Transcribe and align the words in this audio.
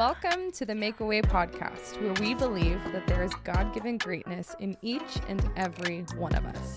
Welcome 0.00 0.50
to 0.52 0.64
the 0.64 0.74
Make 0.74 1.00
a 1.00 1.04
Way 1.04 1.20
Podcast, 1.20 2.00
where 2.00 2.14
we 2.26 2.32
believe 2.32 2.82
that 2.90 3.06
there 3.06 3.22
is 3.22 3.34
God 3.44 3.74
given 3.74 3.98
greatness 3.98 4.56
in 4.58 4.74
each 4.80 5.20
and 5.28 5.46
every 5.58 6.06
one 6.16 6.34
of 6.34 6.46
us. 6.46 6.76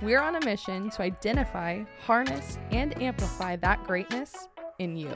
We're 0.00 0.22
on 0.22 0.36
a 0.36 0.44
mission 0.46 0.88
to 0.88 1.02
identify, 1.02 1.82
harness, 2.00 2.56
and 2.70 2.96
amplify 3.02 3.56
that 3.56 3.84
greatness 3.84 4.48
in 4.78 4.96
you, 4.96 5.14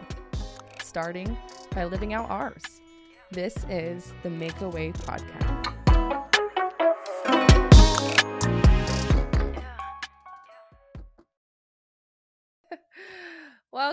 starting 0.83 1.35
by 1.75 1.87
living 1.87 2.13
out 2.13 2.29
ours. 2.29 2.83
This 3.31 3.57
is 3.71 4.13
the 4.23 4.29
Make 4.29 4.61
a 4.61 4.69
Way 4.69 4.93
Podcast. 4.93 5.46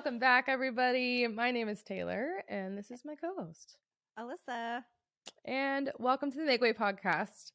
Welcome 0.04 0.20
back, 0.20 0.50
everybody. 0.50 1.25
My 1.28 1.52
name 1.52 1.70
is 1.70 1.82
Taylor, 1.82 2.44
and 2.50 2.78
this 2.78 2.92
is 2.92 3.06
my 3.06 3.16
co 3.16 3.34
host, 3.38 3.78
Alyssa. 4.20 4.84
And 5.46 5.94
welcome 5.98 6.30
to 6.30 6.38
the 6.38 6.44
Make 6.44 6.60
a 6.60 6.64
Way 6.64 6.74
Podcast. 6.74 7.54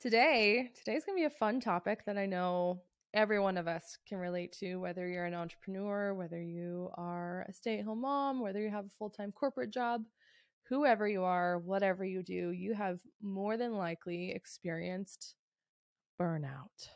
Today, 0.00 0.70
today's 0.76 1.04
going 1.04 1.18
to 1.18 1.22
be 1.22 1.24
a 1.24 1.38
fun 1.38 1.58
topic 1.58 2.04
that 2.06 2.16
I 2.16 2.24
know 2.26 2.82
every 3.14 3.40
one 3.40 3.58
of 3.58 3.66
us 3.66 3.98
can 4.08 4.18
relate 4.18 4.52
to, 4.60 4.76
whether 4.76 5.08
you're 5.08 5.24
an 5.24 5.34
entrepreneur, 5.34 6.14
whether 6.14 6.40
you 6.40 6.88
are 6.94 7.44
a 7.48 7.52
stay 7.52 7.80
at 7.80 7.84
home 7.84 8.02
mom, 8.02 8.40
whether 8.40 8.60
you 8.60 8.70
have 8.70 8.86
a 8.86 8.96
full 8.96 9.10
time 9.10 9.32
corporate 9.32 9.72
job, 9.72 10.04
whoever 10.68 11.08
you 11.08 11.24
are, 11.24 11.58
whatever 11.58 12.04
you 12.04 12.22
do, 12.22 12.52
you 12.52 12.74
have 12.74 13.00
more 13.20 13.56
than 13.56 13.72
likely 13.72 14.30
experienced 14.30 15.34
burnout. 16.16 16.90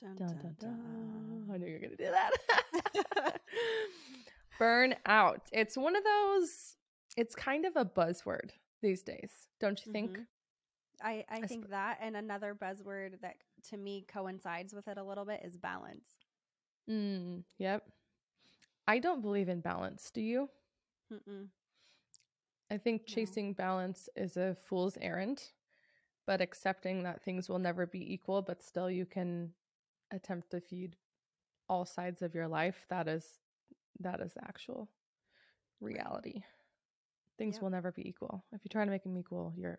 Dun, 0.00 0.14
dun, 0.16 0.56
dun, 0.60 1.50
I 1.52 1.56
knew 1.56 1.66
you 1.66 1.72
were 1.74 1.78
going 1.78 1.96
to 1.96 2.04
do 2.04 2.10
that. 2.10 3.40
Burn 4.58 4.94
out. 5.06 5.42
It's 5.52 5.76
one 5.76 5.96
of 5.96 6.04
those, 6.04 6.76
it's 7.16 7.34
kind 7.34 7.64
of 7.64 7.76
a 7.76 7.84
buzzword 7.84 8.50
these 8.82 9.02
days, 9.02 9.30
don't 9.58 9.80
you 9.84 9.92
think? 9.92 10.12
Mm-hmm. 10.12 10.22
I, 11.02 11.24
I 11.28 11.40
think 11.42 11.70
that 11.70 11.98
and 12.00 12.16
another 12.16 12.54
buzzword 12.54 13.20
that 13.20 13.36
to 13.70 13.76
me 13.76 14.06
coincides 14.08 14.74
with 14.74 14.88
it 14.88 14.98
a 14.98 15.02
little 15.02 15.24
bit 15.24 15.42
is 15.44 15.56
balance. 15.56 16.16
Mm, 16.90 17.42
yep. 17.58 17.82
I 18.86 18.98
don't 18.98 19.20
believe 19.20 19.48
in 19.48 19.60
balance. 19.60 20.10
Do 20.12 20.20
you? 20.20 20.48
Mm-mm. 21.12 21.46
I 22.70 22.78
think 22.78 23.06
chasing 23.06 23.48
no. 23.48 23.54
balance 23.54 24.08
is 24.16 24.36
a 24.36 24.56
fool's 24.64 24.96
errand, 25.00 25.42
but 26.26 26.40
accepting 26.40 27.02
that 27.04 27.22
things 27.22 27.48
will 27.48 27.58
never 27.58 27.86
be 27.86 28.12
equal, 28.12 28.42
but 28.42 28.62
still 28.62 28.90
you 28.90 29.06
can 29.06 29.52
attempt 30.12 30.50
to 30.50 30.60
feed 30.60 30.96
all 31.68 31.84
sides 31.84 32.22
of 32.22 32.34
your 32.34 32.48
life 32.48 32.86
that 32.90 33.08
is 33.08 33.24
that 34.00 34.20
is 34.20 34.34
the 34.34 34.44
actual 34.44 34.88
reality 35.80 36.42
things 37.38 37.56
yep. 37.56 37.62
will 37.62 37.70
never 37.70 37.92
be 37.92 38.08
equal 38.08 38.44
if 38.52 38.60
you 38.64 38.68
try 38.68 38.84
to 38.84 38.90
make 38.90 39.02
them 39.02 39.16
equal 39.18 39.52
you're 39.56 39.78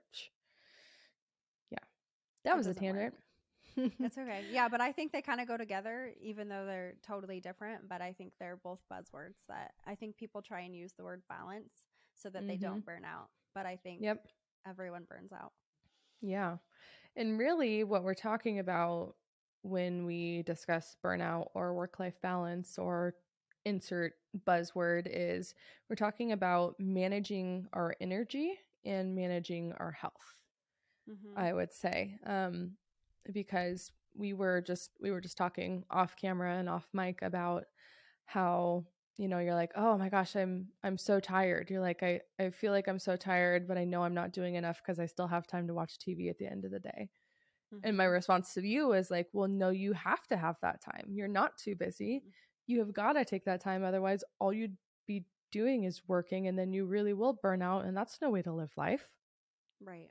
yeah 1.71 1.77
that, 2.43 2.51
that 2.51 2.57
was 2.57 2.67
a 2.67 2.73
tangent 2.73 3.13
That's 3.99 4.17
okay. 4.17 4.43
Yeah, 4.51 4.67
but 4.67 4.81
I 4.81 4.91
think 4.91 5.11
they 5.11 5.21
kind 5.21 5.39
of 5.39 5.47
go 5.47 5.57
together, 5.57 6.13
even 6.21 6.49
though 6.49 6.65
they're 6.65 6.95
totally 7.05 7.39
different. 7.39 7.87
But 7.87 8.01
I 8.01 8.13
think 8.13 8.33
they're 8.39 8.57
both 8.57 8.79
buzzwords 8.91 9.45
that 9.47 9.73
I 9.85 9.95
think 9.95 10.17
people 10.17 10.41
try 10.41 10.61
and 10.61 10.75
use 10.75 10.93
the 10.97 11.03
word 11.03 11.21
balance 11.29 11.85
so 12.15 12.29
that 12.29 12.39
mm-hmm. 12.39 12.47
they 12.47 12.57
don't 12.57 12.85
burn 12.85 13.05
out. 13.05 13.29
But 13.53 13.65
I 13.65 13.77
think 13.77 14.01
yep. 14.01 14.25
everyone 14.67 15.05
burns 15.09 15.31
out. 15.31 15.51
Yeah. 16.21 16.57
And 17.15 17.37
really, 17.37 17.83
what 17.83 18.03
we're 18.03 18.13
talking 18.13 18.59
about 18.59 19.15
when 19.61 20.05
we 20.05 20.43
discuss 20.43 20.95
burnout 21.03 21.47
or 21.53 21.73
work 21.73 21.99
life 21.99 22.19
balance 22.21 22.77
or 22.77 23.15
insert 23.65 24.13
buzzword 24.45 25.07
is 25.09 25.53
we're 25.89 25.95
talking 25.95 26.31
about 26.31 26.75
managing 26.79 27.67
our 27.73 27.95
energy 27.99 28.57
and 28.85 29.15
managing 29.15 29.73
our 29.73 29.91
health. 29.91 30.13
Mm-hmm. 31.09 31.39
I 31.39 31.53
would 31.53 31.73
say 31.73 32.17
um, 32.25 32.71
because 33.31 33.91
we 34.15 34.33
were 34.33 34.61
just 34.61 34.91
we 35.01 35.11
were 35.11 35.21
just 35.21 35.37
talking 35.37 35.83
off 35.91 36.15
camera 36.15 36.57
and 36.57 36.69
off 36.69 36.87
mic 36.93 37.21
about 37.21 37.65
how 38.25 38.85
you 39.17 39.27
know 39.27 39.39
you're 39.39 39.55
like 39.55 39.71
oh 39.75 39.97
my 39.97 40.09
gosh 40.09 40.35
i'm 40.35 40.67
i'm 40.83 40.97
so 40.97 41.19
tired 41.19 41.69
you're 41.69 41.81
like 41.81 42.03
i 42.03 42.19
i 42.39 42.49
feel 42.49 42.71
like 42.71 42.87
i'm 42.87 42.99
so 42.99 43.15
tired 43.15 43.67
but 43.67 43.77
i 43.77 43.83
know 43.83 44.03
i'm 44.03 44.13
not 44.13 44.33
doing 44.33 44.55
enough 44.55 44.81
because 44.83 44.99
i 44.99 45.05
still 45.05 45.27
have 45.27 45.47
time 45.47 45.67
to 45.67 45.73
watch 45.73 45.97
tv 45.99 46.29
at 46.29 46.37
the 46.37 46.47
end 46.47 46.65
of 46.65 46.71
the 46.71 46.79
day 46.79 47.09
Mm-hmm. 47.73 47.87
And 47.87 47.97
my 47.97 48.05
response 48.05 48.53
to 48.53 48.65
you 48.65 48.93
is 48.93 49.11
like, 49.11 49.27
well, 49.33 49.47
no, 49.47 49.69
you 49.69 49.93
have 49.93 50.25
to 50.27 50.37
have 50.37 50.55
that 50.61 50.81
time. 50.81 51.07
You're 51.09 51.27
not 51.27 51.57
too 51.57 51.75
busy. 51.75 52.17
Mm-hmm. 52.17 52.29
You 52.67 52.79
have 52.79 52.93
got 52.93 53.13
to 53.13 53.25
take 53.25 53.45
that 53.45 53.61
time. 53.61 53.83
Otherwise, 53.83 54.23
all 54.39 54.53
you'd 54.53 54.77
be 55.07 55.25
doing 55.51 55.83
is 55.83 56.01
working 56.07 56.47
and 56.47 56.57
then 56.57 56.73
you 56.73 56.85
really 56.85 57.13
will 57.13 57.39
burn 57.41 57.61
out. 57.61 57.85
And 57.85 57.95
that's 57.95 58.19
no 58.21 58.29
way 58.29 58.41
to 58.41 58.53
live 58.53 58.71
life. 58.77 59.07
Right. 59.83 60.09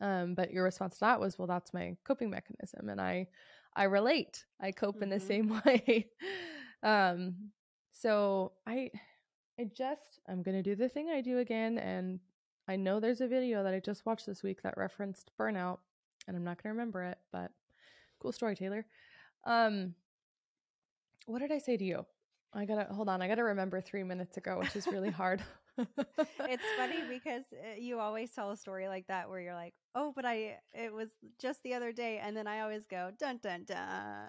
Um, 0.00 0.34
but 0.34 0.52
your 0.52 0.64
response 0.64 0.94
to 0.94 1.00
that 1.00 1.20
was, 1.20 1.38
well, 1.38 1.48
that's 1.48 1.74
my 1.74 1.96
coping 2.04 2.30
mechanism. 2.30 2.88
And 2.88 3.00
I, 3.00 3.26
I 3.74 3.84
relate. 3.84 4.44
I 4.60 4.72
cope 4.72 4.96
mm-hmm. 4.96 5.04
in 5.04 5.10
the 5.10 5.16
mm-hmm. 5.16 5.26
same 5.26 5.62
way. 5.66 6.06
um, 6.82 7.34
so 7.92 8.52
I, 8.66 8.90
I 9.58 9.64
just, 9.76 10.20
I'm 10.28 10.42
going 10.42 10.56
to 10.56 10.62
do 10.62 10.76
the 10.76 10.88
thing 10.88 11.08
I 11.10 11.20
do 11.20 11.38
again. 11.38 11.78
And 11.78 12.20
I 12.68 12.76
know 12.76 13.00
there's 13.00 13.20
a 13.20 13.28
video 13.28 13.62
that 13.64 13.74
I 13.74 13.80
just 13.80 14.06
watched 14.06 14.26
this 14.26 14.42
week 14.42 14.62
that 14.62 14.76
referenced 14.76 15.32
burnout 15.38 15.78
and 16.28 16.36
I'm 16.36 16.44
not 16.44 16.62
going 16.62 16.72
to 16.72 16.78
remember 16.78 17.02
it, 17.02 17.18
but 17.32 17.50
cool 18.20 18.30
story, 18.30 18.54
Taylor. 18.54 18.86
Um, 19.44 19.94
what 21.26 21.40
did 21.40 21.50
I 21.50 21.58
say 21.58 21.76
to 21.76 21.84
you? 21.84 22.06
I 22.54 22.64
gotta 22.64 22.92
hold 22.92 23.08
on. 23.08 23.20
I 23.20 23.28
gotta 23.28 23.44
remember 23.44 23.80
three 23.80 24.02
minutes 24.02 24.36
ago, 24.38 24.58
which 24.58 24.74
is 24.74 24.86
really 24.86 25.10
hard. 25.10 25.42
it's 25.76 26.62
funny 26.76 27.02
because 27.08 27.44
uh, 27.52 27.78
you 27.78 28.00
always 28.00 28.30
tell 28.32 28.50
a 28.50 28.56
story 28.56 28.88
like 28.88 29.06
that 29.08 29.28
where 29.28 29.38
you're 29.38 29.54
like, 29.54 29.74
"Oh, 29.94 30.12
but 30.16 30.24
I 30.24 30.56
it 30.72 30.92
was 30.92 31.10
just 31.38 31.62
the 31.62 31.74
other 31.74 31.92
day," 31.92 32.20
and 32.22 32.34
then 32.34 32.46
I 32.46 32.60
always 32.60 32.86
go, 32.86 33.10
"Dun 33.18 33.38
dun 33.42 33.64
dun." 33.64 34.28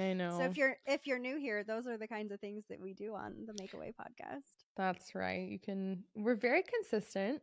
I 0.00 0.12
know. 0.14 0.30
So 0.38 0.44
if 0.44 0.56
you're 0.56 0.76
if 0.86 1.06
you're 1.06 1.18
new 1.18 1.38
here, 1.38 1.62
those 1.62 1.86
are 1.86 1.98
the 1.98 2.08
kinds 2.08 2.32
of 2.32 2.40
things 2.40 2.64
that 2.70 2.80
we 2.80 2.94
do 2.94 3.14
on 3.14 3.34
the 3.46 3.54
Make 3.60 3.74
a 3.74 3.76
Way 3.76 3.92
podcast. 4.00 4.64
That's 4.76 5.14
right. 5.14 5.46
You 5.48 5.58
can. 5.58 6.04
We're 6.16 6.36
very 6.36 6.62
consistent. 6.62 7.42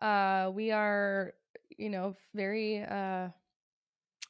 Uh, 0.00 0.50
we 0.52 0.72
are 0.72 1.34
you 1.78 1.90
know, 1.90 2.16
very 2.34 2.82
uh 2.82 3.28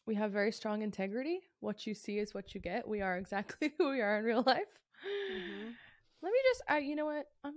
we 0.06 0.14
have 0.16 0.32
very 0.32 0.52
strong 0.52 0.82
integrity. 0.82 1.40
What 1.60 1.86
you 1.86 1.94
see 1.94 2.18
is 2.18 2.34
what 2.34 2.54
you 2.54 2.60
get. 2.60 2.88
We 2.88 3.02
are 3.02 3.16
exactly 3.16 3.72
who 3.78 3.90
we 3.90 4.00
are 4.00 4.18
in 4.18 4.24
real 4.24 4.42
life. 4.46 4.64
Mm-hmm. 5.32 5.68
Let 6.22 6.32
me 6.32 6.38
just 6.50 6.62
I 6.68 6.78
you 6.78 6.96
know 6.96 7.06
what? 7.06 7.26
I'm 7.44 7.54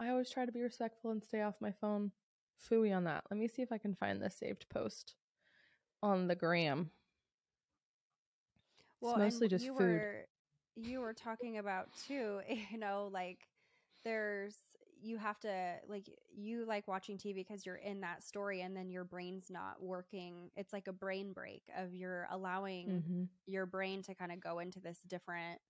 I 0.00 0.10
always 0.10 0.30
try 0.30 0.46
to 0.46 0.52
be 0.52 0.62
respectful 0.62 1.10
and 1.10 1.22
stay 1.22 1.42
off 1.42 1.54
my 1.60 1.72
phone. 1.80 2.12
Fooey 2.70 2.96
on 2.96 3.04
that. 3.04 3.24
Let 3.30 3.38
me 3.38 3.48
see 3.48 3.62
if 3.62 3.72
I 3.72 3.78
can 3.78 3.94
find 3.94 4.20
the 4.20 4.30
saved 4.30 4.66
post 4.68 5.14
on 6.02 6.28
the 6.28 6.34
gram. 6.34 6.90
Well, 9.00 9.14
it's 9.14 9.34
mostly 9.34 9.48
just 9.48 9.64
you 9.64 9.72
food. 9.72 9.80
Were, 9.80 10.26
you 10.76 11.00
were 11.00 11.12
talking 11.12 11.58
about 11.58 11.88
too, 12.06 12.40
you 12.70 12.78
know, 12.78 13.10
like 13.12 13.38
there's 14.04 14.56
you 15.00 15.18
have 15.18 15.38
to 15.40 15.74
like 15.88 16.04
you 16.34 16.66
like 16.66 16.88
watching 16.88 17.16
TV 17.16 17.34
because 17.36 17.64
you're 17.64 17.76
in 17.76 18.00
that 18.00 18.22
story 18.22 18.62
and 18.62 18.76
then 18.76 18.90
your 18.90 19.04
brain's 19.04 19.50
not 19.50 19.82
working. 19.82 20.50
It's 20.56 20.72
like 20.72 20.88
a 20.88 20.92
brain 20.92 21.32
break 21.32 21.62
of 21.76 21.94
you're 21.94 22.26
allowing 22.30 22.88
mm-hmm. 22.88 23.22
your 23.46 23.66
brain 23.66 24.02
to 24.04 24.14
kind 24.14 24.32
of 24.32 24.40
go 24.40 24.58
into 24.58 24.80
this 24.80 24.98
different 25.08 25.60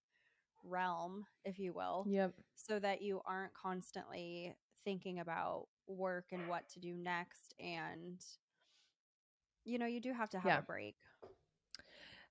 realm, 0.64 1.26
if 1.44 1.58
you 1.58 1.72
will. 1.72 2.04
Yep. 2.08 2.34
So 2.54 2.78
that 2.78 3.02
you 3.02 3.20
aren't 3.26 3.54
constantly 3.54 4.54
thinking 4.84 5.20
about 5.20 5.66
work 5.86 6.26
and 6.32 6.48
what 6.48 6.68
to 6.70 6.80
do 6.80 6.94
next 6.94 7.54
and 7.60 8.22
you 9.64 9.78
know, 9.78 9.86
you 9.86 10.00
do 10.00 10.12
have 10.12 10.30
to 10.30 10.38
have 10.38 10.46
yeah. 10.46 10.58
a 10.58 10.62
break. 10.62 10.96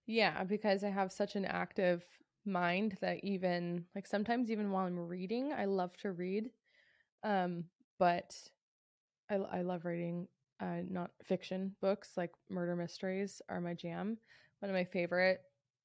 Yeah, 0.08 0.44
because 0.44 0.84
I 0.84 0.90
have 0.90 1.12
such 1.12 1.36
an 1.36 1.46
active 1.46 2.04
mind 2.46 2.98
that 3.02 3.24
even 3.24 3.86
like 3.94 4.08
sometimes 4.08 4.50
even 4.50 4.72
while 4.72 4.88
I'm 4.88 4.98
reading, 4.98 5.54
I 5.54 5.66
love 5.66 5.96
to 5.98 6.12
read 6.12 6.50
um, 7.28 7.66
but 8.00 8.36
I, 9.30 9.36
I 9.36 9.62
love 9.62 9.86
reading 9.86 10.28
uh, 10.62 10.82
not 10.90 11.12
fiction 11.24 11.76
books 11.82 12.12
like 12.18 12.32
murder 12.50 12.76
mysteries 12.76 13.42
are 13.50 13.62
my 13.62 13.74
jam. 13.74 14.18
One 14.60 14.70
of 14.70 14.76
my 14.76 14.86
favorite 14.86 15.42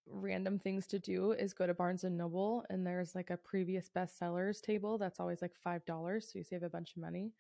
random 0.09 0.59
things 0.59 0.87
to 0.89 0.99
do 0.99 1.33
is 1.33 1.53
go 1.53 1.67
to 1.67 1.75
Barnes 1.75 2.05
and 2.05 2.17
Noble 2.17 2.65
and 2.71 2.87
there's 2.87 3.15
like 3.15 3.31
a 3.31 3.37
previous 3.37 3.91
bestsellers 3.95 4.61
table 4.61 4.99
that's 4.99 5.21
always 5.21 5.43
like 5.43 5.55
five 5.63 5.85
dollars, 5.85 6.27
so 6.33 6.39
you 6.39 6.45
save 6.45 6.63
a 6.63 6.71
bunch 6.71 6.93
of 6.97 7.03
money. 7.03 7.33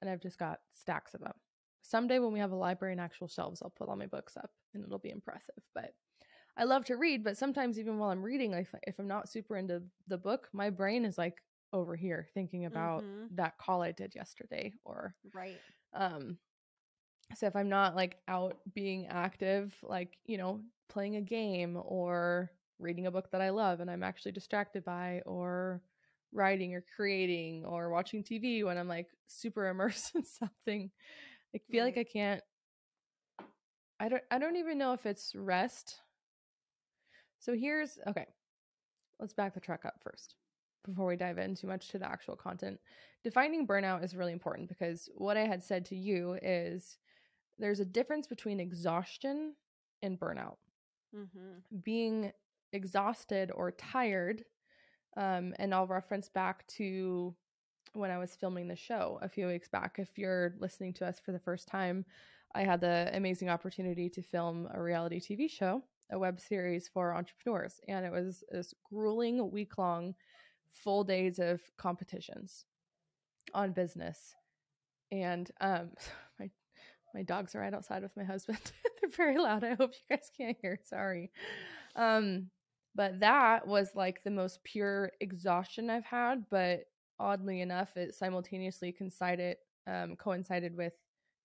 And 0.00 0.10
I've 0.10 0.20
just 0.22 0.38
got 0.38 0.60
stacks 0.72 1.14
of 1.14 1.20
them. 1.20 1.34
Someday 1.82 2.18
when 2.18 2.32
we 2.32 2.40
have 2.40 2.52
a 2.52 2.56
library 2.56 2.92
and 2.92 3.00
actual 3.00 3.28
shelves, 3.28 3.62
I'll 3.62 3.70
put 3.70 3.88
all 3.88 3.96
my 3.96 4.06
books 4.06 4.36
up 4.36 4.50
and 4.74 4.84
it'll 4.84 4.98
be 4.98 5.10
impressive. 5.10 5.62
But 5.74 5.94
I 6.56 6.64
love 6.64 6.84
to 6.86 6.96
read, 6.96 7.24
but 7.24 7.38
sometimes 7.38 7.78
even 7.78 7.98
while 7.98 8.10
I'm 8.10 8.22
reading, 8.22 8.52
if, 8.52 8.74
if 8.84 8.98
I'm 8.98 9.08
not 9.08 9.28
super 9.28 9.56
into 9.56 9.82
the 10.08 10.18
book, 10.18 10.48
my 10.52 10.70
brain 10.70 11.04
is 11.04 11.18
like 11.18 11.38
over 11.72 11.96
here 11.96 12.26
thinking 12.34 12.66
about 12.66 13.02
mm-hmm. 13.02 13.34
that 13.34 13.58
call 13.58 13.82
I 13.82 13.92
did 13.92 14.14
yesterday 14.14 14.72
or 14.84 15.14
right. 15.34 15.58
Um 15.94 16.38
so 17.34 17.46
if 17.46 17.56
I'm 17.56 17.68
not 17.68 17.96
like 17.96 18.18
out 18.28 18.58
being 18.74 19.06
active, 19.06 19.74
like, 19.82 20.18
you 20.26 20.36
know, 20.36 20.60
playing 20.88 21.16
a 21.16 21.22
game 21.22 21.78
or 21.82 22.50
reading 22.78 23.06
a 23.06 23.10
book 23.10 23.30
that 23.30 23.40
I 23.40 23.50
love 23.50 23.80
and 23.80 23.90
I'm 23.90 24.02
actually 24.02 24.32
distracted 24.32 24.84
by 24.84 25.22
or 25.24 25.80
writing 26.32 26.74
or 26.74 26.84
creating 26.94 27.64
or 27.64 27.90
watching 27.90 28.22
TV 28.22 28.64
when 28.64 28.76
I'm 28.76 28.88
like 28.88 29.08
super 29.28 29.66
immersed 29.70 30.14
in 30.14 30.24
something. 30.24 30.90
I 31.54 31.60
feel 31.70 31.84
right. 31.84 31.96
like 31.96 32.06
I 32.06 32.10
can't 32.10 32.42
I 34.00 34.08
don't 34.08 34.22
I 34.30 34.38
don't 34.38 34.56
even 34.56 34.78
know 34.78 34.92
if 34.92 35.06
it's 35.06 35.34
rest. 35.34 36.00
So 37.38 37.54
here's 37.54 37.98
okay. 38.06 38.26
Let's 39.20 39.34
back 39.34 39.54
the 39.54 39.60
truck 39.60 39.84
up 39.84 39.94
first 40.02 40.34
before 40.84 41.06
we 41.06 41.16
dive 41.16 41.38
in 41.38 41.54
too 41.54 41.66
much 41.66 41.88
to 41.88 41.98
the 41.98 42.08
actual 42.08 42.36
content. 42.36 42.80
Defining 43.22 43.66
burnout 43.66 44.04
is 44.04 44.16
really 44.16 44.32
important 44.32 44.68
because 44.68 45.08
what 45.14 45.36
I 45.36 45.46
had 45.46 45.62
said 45.62 45.84
to 45.86 45.96
you 45.96 46.38
is 46.42 46.98
there's 47.58 47.80
a 47.80 47.84
difference 47.84 48.26
between 48.26 48.60
exhaustion 48.60 49.54
and 50.02 50.18
burnout. 50.18 50.56
Mm-hmm. 51.16 51.78
Being 51.84 52.32
exhausted 52.72 53.50
or 53.54 53.70
tired, 53.72 54.44
um, 55.16 55.54
and 55.58 55.74
I'll 55.74 55.86
reference 55.86 56.28
back 56.28 56.66
to 56.78 57.34
when 57.94 58.10
I 58.10 58.18
was 58.18 58.34
filming 58.34 58.68
the 58.68 58.76
show 58.76 59.18
a 59.22 59.28
few 59.28 59.46
weeks 59.46 59.68
back. 59.68 59.96
If 59.98 60.18
you're 60.18 60.54
listening 60.58 60.94
to 60.94 61.06
us 61.06 61.20
for 61.20 61.32
the 61.32 61.38
first 61.38 61.68
time, 61.68 62.04
I 62.54 62.62
had 62.62 62.80
the 62.80 63.10
amazing 63.12 63.48
opportunity 63.48 64.08
to 64.10 64.22
film 64.22 64.68
a 64.72 64.82
reality 64.82 65.20
TV 65.20 65.50
show, 65.50 65.82
a 66.10 66.18
web 66.18 66.40
series 66.40 66.88
for 66.88 67.14
entrepreneurs, 67.14 67.80
and 67.88 68.04
it 68.04 68.12
was 68.12 68.44
this 68.50 68.74
grueling 68.90 69.50
week 69.50 69.78
long, 69.78 70.14
full 70.72 71.04
days 71.04 71.38
of 71.38 71.60
competitions 71.78 72.64
on 73.54 73.72
business. 73.72 74.34
And 75.10 75.50
um, 75.60 75.90
my 76.38 76.50
my 77.14 77.22
dogs 77.22 77.54
are 77.54 77.60
right 77.60 77.74
outside 77.74 78.02
with 78.02 78.16
my 78.16 78.24
husband. 78.24 78.58
They're 79.00 79.10
very 79.10 79.38
loud. 79.38 79.64
I 79.64 79.74
hope 79.74 79.92
you 79.92 80.16
guys 80.16 80.30
can't 80.36 80.56
hear. 80.60 80.78
Sorry. 80.84 81.30
Um, 81.94 82.48
but 82.94 83.20
that 83.20 83.66
was 83.66 83.90
like 83.94 84.22
the 84.22 84.30
most 84.30 84.64
pure 84.64 85.12
exhaustion 85.20 85.90
I've 85.90 86.04
had. 86.04 86.44
But 86.50 86.84
oddly 87.18 87.60
enough, 87.60 87.96
it 87.96 88.14
simultaneously 88.14 88.92
coincided 88.92 89.56
um, 89.86 90.16
coincided 90.16 90.76
with 90.76 90.94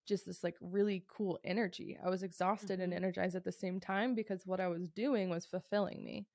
just 0.07 0.25
this 0.25 0.43
like 0.43 0.55
really 0.61 1.03
cool 1.09 1.39
energy. 1.43 1.97
I 2.03 2.09
was 2.09 2.23
exhausted 2.23 2.75
mm-hmm. 2.75 2.83
and 2.83 2.93
energized 2.93 3.35
at 3.35 3.43
the 3.43 3.51
same 3.51 3.79
time 3.79 4.15
because 4.15 4.45
what 4.45 4.59
I 4.59 4.67
was 4.67 4.87
doing 4.89 5.29
was 5.29 5.45
fulfilling 5.45 6.03
me. 6.03 6.27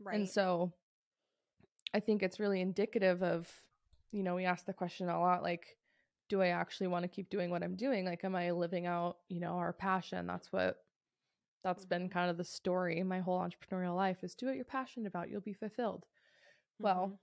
Right. 0.00 0.16
And 0.16 0.28
so 0.28 0.72
I 1.96 2.00
think 2.00 2.22
it's 2.22 2.38
really 2.38 2.60
indicative 2.60 3.22
of, 3.22 3.50
you 4.12 4.22
know, 4.22 4.34
we 4.34 4.44
ask 4.44 4.66
the 4.66 4.74
question 4.74 5.08
a 5.08 5.18
lot 5.18 5.42
like, 5.42 5.78
do 6.28 6.42
I 6.42 6.48
actually 6.48 6.88
want 6.88 7.04
to 7.04 7.08
keep 7.08 7.30
doing 7.30 7.48
what 7.48 7.62
I'm 7.62 7.74
doing? 7.74 8.04
Like, 8.04 8.22
am 8.22 8.36
I 8.36 8.50
living 8.50 8.84
out, 8.84 9.16
you 9.30 9.40
know, 9.40 9.54
our 9.54 9.72
passion? 9.72 10.26
That's 10.26 10.52
what 10.52 10.76
that's 11.64 11.86
mm-hmm. 11.86 12.02
been 12.02 12.08
kind 12.10 12.28
of 12.28 12.36
the 12.36 12.44
story 12.44 13.02
my 13.02 13.20
whole 13.20 13.40
entrepreneurial 13.40 13.96
life 13.96 14.22
is 14.22 14.34
do 14.34 14.44
what 14.44 14.56
you're 14.56 14.64
passionate 14.66 15.06
about, 15.06 15.30
you'll 15.30 15.40
be 15.40 15.54
fulfilled. 15.54 16.04
Mm-hmm. 16.04 16.84
Well, 16.84 17.18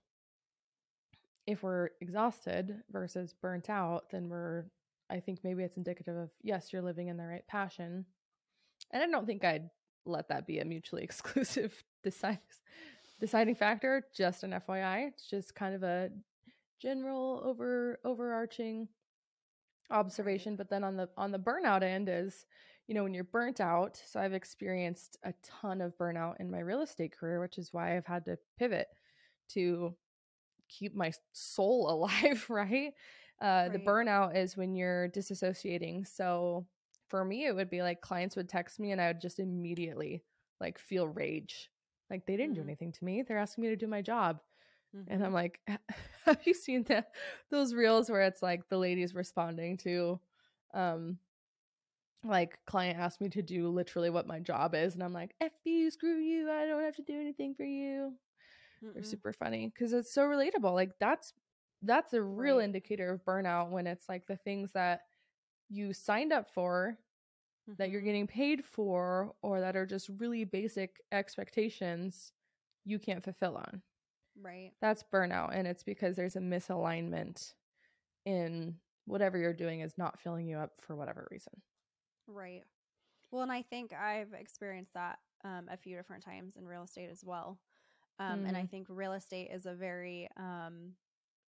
if 1.45 1.61
we're 1.61 1.89
exhausted 2.01 2.81
versus 2.91 3.35
burnt 3.39 3.69
out, 3.69 4.09
then 4.09 4.27
we're 4.27 4.65
I 5.07 5.19
think 5.19 5.41
maybe 5.43 5.61
it's 5.61 5.77
indicative 5.77 6.17
of 6.17 6.31
yes, 6.41 6.73
you're 6.73 6.81
living 6.81 7.09
in 7.09 7.17
the 7.17 7.27
right 7.27 7.45
passion. 7.47 8.05
And 8.89 9.03
I 9.03 9.05
don't 9.05 9.27
think 9.27 9.43
I'd 9.43 9.69
let 10.07 10.29
that 10.29 10.47
be 10.47 10.57
a 10.57 10.65
mutually 10.65 11.03
exclusive 11.09 11.83
decide, 12.03 12.39
deciding 13.23 13.55
factor. 13.55 14.03
Just 14.13 14.43
an 14.43 14.51
FYI, 14.51 15.07
it's 15.07 15.29
just 15.29 15.55
kind 15.55 15.73
of 15.73 15.81
a 15.81 16.09
general 16.81 17.41
over 17.45 17.97
overarching 18.03 18.89
observation. 19.89 20.57
But 20.57 20.69
then 20.69 20.83
on 20.83 20.97
the 20.97 21.07
on 21.15 21.31
the 21.31 21.39
burnout 21.39 21.83
end 21.83 22.09
is, 22.09 22.45
you 22.85 22.93
know, 22.93 23.03
when 23.03 23.13
you're 23.13 23.23
burnt 23.23 23.61
out. 23.61 23.97
So 24.05 24.19
I've 24.19 24.33
experienced 24.33 25.15
a 25.23 25.33
ton 25.41 25.79
of 25.79 25.97
burnout 25.97 26.41
in 26.41 26.51
my 26.51 26.59
real 26.59 26.81
estate 26.81 27.17
career, 27.17 27.39
which 27.39 27.57
is 27.57 27.71
why 27.71 27.95
I've 27.95 28.05
had 28.05 28.25
to 28.25 28.37
pivot 28.59 28.87
to 29.51 29.95
keep 30.67 30.93
my 30.93 31.13
soul 31.31 31.89
alive, 31.93 32.45
right? 32.49 32.91
Uh, 33.41 33.45
right. 33.45 33.71
The 33.71 33.79
burnout 33.79 34.35
is 34.35 34.57
when 34.57 34.75
you're 34.75 35.07
disassociating. 35.07 36.05
So 36.05 36.65
for 37.07 37.23
me, 37.23 37.45
it 37.45 37.55
would 37.55 37.69
be 37.69 37.81
like 37.81 38.01
clients 38.01 38.35
would 38.35 38.49
text 38.49 38.81
me 38.81 38.91
and 38.91 38.99
I 38.99 39.07
would 39.07 39.21
just 39.21 39.39
immediately 39.39 40.23
like 40.59 40.77
feel 40.77 41.07
rage. 41.07 41.69
Like 42.13 42.27
they 42.27 42.38
didn't 42.38 42.51
mm-hmm. 42.51 42.62
do 42.62 42.68
anything 42.68 42.92
to 42.92 43.04
me. 43.04 43.24
They're 43.24 43.39
asking 43.39 43.63
me 43.63 43.69
to 43.71 43.75
do 43.75 43.88
my 43.88 44.04
job. 44.04 44.39
Mm-hmm. 44.95 45.12
And 45.12 45.25
I'm 45.25 45.33
like, 45.33 45.60
have 46.25 46.42
you 46.45 46.54
seen 46.54 46.83
that 46.83 47.10
those 47.50 47.74
reels 47.74 48.07
where 48.07 48.21
it's 48.21 48.44
like 48.44 48.69
the 48.69 48.77
ladies 48.77 49.15
responding 49.15 49.77
to 49.77 50.19
um 50.75 51.18
like 52.24 52.60
client 52.68 53.00
asked 53.00 53.19
me 53.19 53.30
to 53.30 53.42
do 53.42 53.68
literally 53.68 54.12
what 54.12 54.27
my 54.27 54.39
job 54.39 54.75
is 54.75 54.94
and 54.94 55.04
I'm 55.04 55.12
like, 55.12 55.33
F 55.42 55.51
you, 55.63 55.89
screw 55.89 56.19
you, 56.19 56.51
I 56.51 56.68
don't 56.68 56.83
have 56.83 56.95
to 56.98 57.01
do 57.01 57.19
anything 57.19 57.56
for 57.56 57.65
you. 57.65 58.13
Mm-mm. 58.86 58.94
They're 58.94 59.04
super 59.04 59.33
funny 59.33 59.71
because 59.74 59.92
it's 59.92 60.13
so 60.13 60.21
relatable. 60.21 60.71
Like 60.71 60.92
that's 61.00 61.33
that's 61.81 62.13
a 62.13 62.21
real 62.21 62.57
right. 62.57 62.66
indicator 62.66 63.12
of 63.12 63.25
burnout 63.25 63.71
when 63.71 63.88
it's 63.88 64.07
like 64.07 64.27
the 64.27 64.38
things 64.38 64.71
that 64.74 65.01
you 65.68 65.94
signed 65.94 66.31
up 66.31 66.54
for 66.54 66.95
mm-hmm. 67.69 67.74
that 67.77 67.89
you're 67.89 68.01
mm-hmm. 68.01 68.07
getting 68.07 68.27
paid 68.27 68.63
for 68.63 69.33
or 69.42 69.60
that 69.60 69.75
are 69.75 69.86
just 69.86 70.10
really 70.18 70.44
basic 70.44 71.01
expectations 71.12 72.31
you 72.86 73.00
can't 73.00 73.24
fulfill 73.24 73.57
on. 73.57 73.81
Right. 74.42 74.71
That's 74.81 75.04
burnout 75.04 75.56
and 75.56 75.68
it's 75.68 75.83
because 75.83 76.15
there's 76.15 76.36
a 76.36 76.39
misalignment 76.39 77.54
in 78.25 78.75
whatever 79.06 79.38
you're 79.38 79.54
doing 79.54 79.81
is 79.81 79.98
not 79.98 80.19
filling 80.19 80.48
you 80.48 80.57
up 80.57 80.71
for 80.80 80.95
whatever 80.95 81.27
reason. 81.31 81.54
Right. 82.27 82.63
Well, 83.31 83.42
and 83.42 83.51
I 83.51 83.62
think 83.63 83.94
I've 83.94 84.33
experienced 84.33 84.94
that 84.94 85.19
um, 85.44 85.68
a 85.71 85.77
few 85.77 85.95
different 85.98 86.24
times 86.24 86.56
in 86.56 86.68
real 86.68 86.83
estate 86.83 87.09
as 87.12 87.24
well. 87.24 87.59
Um, 88.19 88.42
mm. 88.42 88.48
And 88.48 88.57
I 88.57 88.62
mm-hmm. 88.62 88.68
think 88.68 88.88
real 88.89 89.13
estate 89.13 89.50
is 89.51 89.66
a 89.66 89.74
very 89.74 90.30
um, 90.38 90.92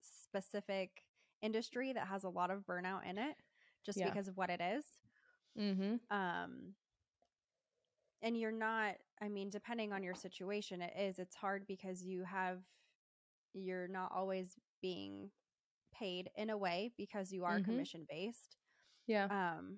specific 0.01 1.03
industry 1.41 1.93
that 1.93 2.07
has 2.07 2.23
a 2.23 2.29
lot 2.29 2.49
of 2.51 2.65
burnout 2.65 3.09
in 3.09 3.17
it 3.17 3.35
just 3.85 3.99
yeah. 3.99 4.09
because 4.09 4.27
of 4.27 4.35
what 4.35 4.49
it 4.49 4.61
is. 4.61 4.83
Mm-hmm. 5.59 5.95
Um, 6.15 6.73
and 8.21 8.37
you're 8.37 8.51
not, 8.51 8.95
I 9.21 9.29
mean, 9.29 9.49
depending 9.49 9.93
on 9.93 10.03
your 10.03 10.15
situation, 10.15 10.81
it 10.81 10.93
is, 10.97 11.19
it's 11.19 11.35
hard 11.35 11.65
because 11.67 12.03
you 12.03 12.23
have, 12.23 12.59
you're 13.53 13.87
not 13.87 14.11
always 14.13 14.55
being 14.81 15.29
paid 15.93 16.29
in 16.35 16.49
a 16.49 16.57
way 16.57 16.91
because 16.97 17.31
you 17.31 17.45
are 17.45 17.59
mm-hmm. 17.59 17.71
commission 17.71 18.05
based. 18.09 18.57
Yeah. 19.07 19.25
Um, 19.25 19.77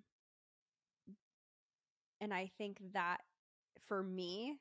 and 2.22 2.34
I 2.34 2.50
think 2.58 2.80
that 2.94 3.18
for 3.88 4.02
me, 4.02 4.58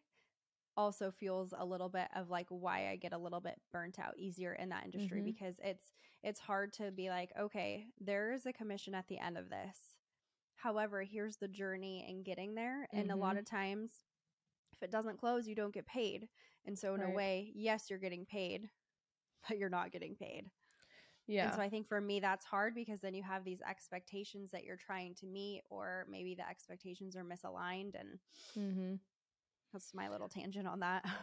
also 0.76 1.10
feels 1.10 1.54
a 1.56 1.64
little 1.64 1.88
bit 1.88 2.08
of 2.14 2.28
like 2.28 2.46
why 2.50 2.90
I 2.90 2.96
get 2.96 3.12
a 3.12 3.18
little 3.18 3.40
bit 3.40 3.58
burnt 3.72 3.98
out 3.98 4.18
easier 4.18 4.52
in 4.52 4.68
that 4.68 4.84
industry 4.84 5.18
mm-hmm. 5.18 5.26
because 5.26 5.54
it's 5.64 5.94
it's 6.22 6.40
hard 6.40 6.72
to 6.74 6.90
be 6.90 7.08
like, 7.08 7.30
okay, 7.40 7.86
there 8.00 8.32
is 8.32 8.46
a 8.46 8.52
commission 8.52 8.94
at 8.94 9.06
the 9.08 9.18
end 9.18 9.38
of 9.38 9.48
this. 9.48 9.95
However, 10.56 11.02
here's 11.02 11.36
the 11.36 11.48
journey 11.48 12.04
in 12.08 12.22
getting 12.22 12.54
there. 12.54 12.88
And 12.92 13.08
mm-hmm. 13.08 13.18
a 13.18 13.20
lot 13.20 13.30
mm-hmm. 13.30 13.38
of 13.40 13.50
times 13.50 13.90
if 14.72 14.82
it 14.82 14.90
doesn't 14.90 15.18
close, 15.18 15.46
you 15.46 15.54
don't 15.54 15.74
get 15.74 15.86
paid. 15.86 16.28
And 16.66 16.78
so 16.78 16.94
in 16.94 17.00
right. 17.00 17.12
a 17.12 17.14
way, 17.14 17.52
yes, 17.54 17.84
you're 17.88 17.98
getting 17.98 18.26
paid, 18.26 18.68
but 19.48 19.58
you're 19.58 19.68
not 19.68 19.92
getting 19.92 20.16
paid. 20.16 20.50
Yeah. 21.26 21.46
And 21.46 21.54
so 21.54 21.60
I 21.60 21.68
think 21.68 21.88
for 21.88 22.00
me 22.00 22.20
that's 22.20 22.44
hard 22.44 22.74
because 22.74 23.00
then 23.00 23.14
you 23.14 23.22
have 23.22 23.44
these 23.44 23.60
expectations 23.68 24.50
that 24.52 24.64
you're 24.64 24.76
trying 24.76 25.14
to 25.16 25.26
meet 25.26 25.62
or 25.70 26.06
maybe 26.08 26.34
the 26.34 26.48
expectations 26.48 27.16
are 27.16 27.24
misaligned 27.24 27.94
and 27.98 28.18
mm-hmm. 28.56 28.94
That's 29.72 29.92
my 29.92 30.08
little 30.08 30.28
tangent 30.28 30.66
on 30.66 30.80
that. 30.80 31.04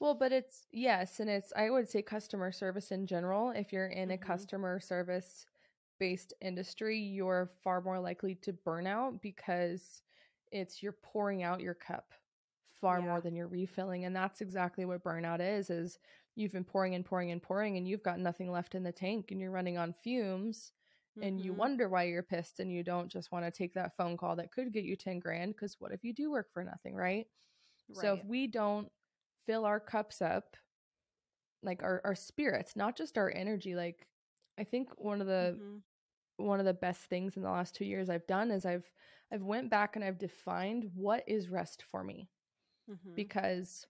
Well, 0.00 0.14
but 0.14 0.32
it's 0.32 0.66
yes, 0.72 1.20
and 1.20 1.30
it's 1.30 1.52
I 1.56 1.70
would 1.70 1.88
say 1.88 2.02
customer 2.02 2.50
service 2.50 2.90
in 2.90 3.06
general. 3.06 3.50
If 3.50 3.72
you're 3.72 3.86
in 3.86 4.08
mm-hmm. 4.08 4.22
a 4.22 4.26
customer 4.26 4.80
service 4.80 5.46
based 5.98 6.34
industry, 6.40 6.98
you're 6.98 7.50
far 7.62 7.80
more 7.80 8.00
likely 8.00 8.34
to 8.36 8.52
burn 8.52 8.86
out 8.86 9.20
because 9.22 10.02
it's 10.52 10.82
you're 10.82 10.96
pouring 11.02 11.42
out 11.42 11.60
your 11.60 11.74
cup 11.74 12.12
far 12.80 12.98
yeah. 13.00 13.06
more 13.06 13.20
than 13.20 13.34
you're 13.34 13.48
refilling 13.48 14.04
and 14.04 14.14
that's 14.14 14.40
exactly 14.40 14.84
what 14.84 15.02
burnout 15.02 15.40
is 15.40 15.70
is 15.70 15.98
you've 16.36 16.52
been 16.52 16.64
pouring 16.64 16.94
and 16.94 17.04
pouring 17.04 17.30
and 17.30 17.40
pouring 17.40 17.76
and 17.76 17.88
you've 17.88 18.02
got 18.02 18.18
nothing 18.18 18.50
left 18.50 18.74
in 18.74 18.82
the 18.82 18.92
tank 18.92 19.30
and 19.30 19.40
you're 19.40 19.50
running 19.50 19.78
on 19.78 19.94
fumes 20.02 20.72
mm-hmm. 21.16 21.26
and 21.26 21.40
you 21.40 21.52
mm-hmm. 21.52 21.60
wonder 21.60 21.88
why 21.88 22.02
you're 22.02 22.22
pissed 22.22 22.60
and 22.60 22.70
you 22.70 22.82
don't 22.82 23.10
just 23.10 23.32
want 23.32 23.44
to 23.44 23.50
take 23.50 23.72
that 23.72 23.96
phone 23.96 24.16
call 24.16 24.36
that 24.36 24.52
could 24.52 24.72
get 24.72 24.84
you 24.84 24.96
10 24.96 25.18
grand 25.18 25.54
because 25.54 25.76
what 25.78 25.92
if 25.92 26.04
you 26.04 26.12
do 26.12 26.30
work 26.30 26.48
for 26.52 26.62
nothing 26.62 26.94
right 26.94 27.26
Right. 27.88 28.00
So 28.00 28.14
if 28.14 28.24
we 28.24 28.46
don't 28.46 28.88
fill 29.46 29.64
our 29.64 29.80
cups 29.80 30.22
up, 30.22 30.56
like 31.62 31.82
our, 31.82 32.00
our 32.04 32.14
spirits, 32.14 32.76
not 32.76 32.96
just 32.96 33.18
our 33.18 33.32
energy, 33.34 33.74
like 33.74 34.06
I 34.58 34.64
think 34.64 34.88
one 34.96 35.20
of 35.20 35.26
the 35.26 35.56
mm-hmm. 35.58 36.44
one 36.44 36.60
of 36.60 36.66
the 36.66 36.74
best 36.74 37.02
things 37.02 37.36
in 37.36 37.42
the 37.42 37.50
last 37.50 37.74
two 37.74 37.84
years 37.84 38.10
I've 38.10 38.26
done 38.26 38.50
is 38.50 38.64
I've 38.64 38.90
I've 39.32 39.42
went 39.42 39.70
back 39.70 39.96
and 39.96 40.04
I've 40.04 40.18
defined 40.18 40.90
what 40.94 41.24
is 41.26 41.48
rest 41.48 41.84
for 41.90 42.04
me. 42.04 42.28
Mm-hmm. 42.90 43.14
Because 43.14 43.86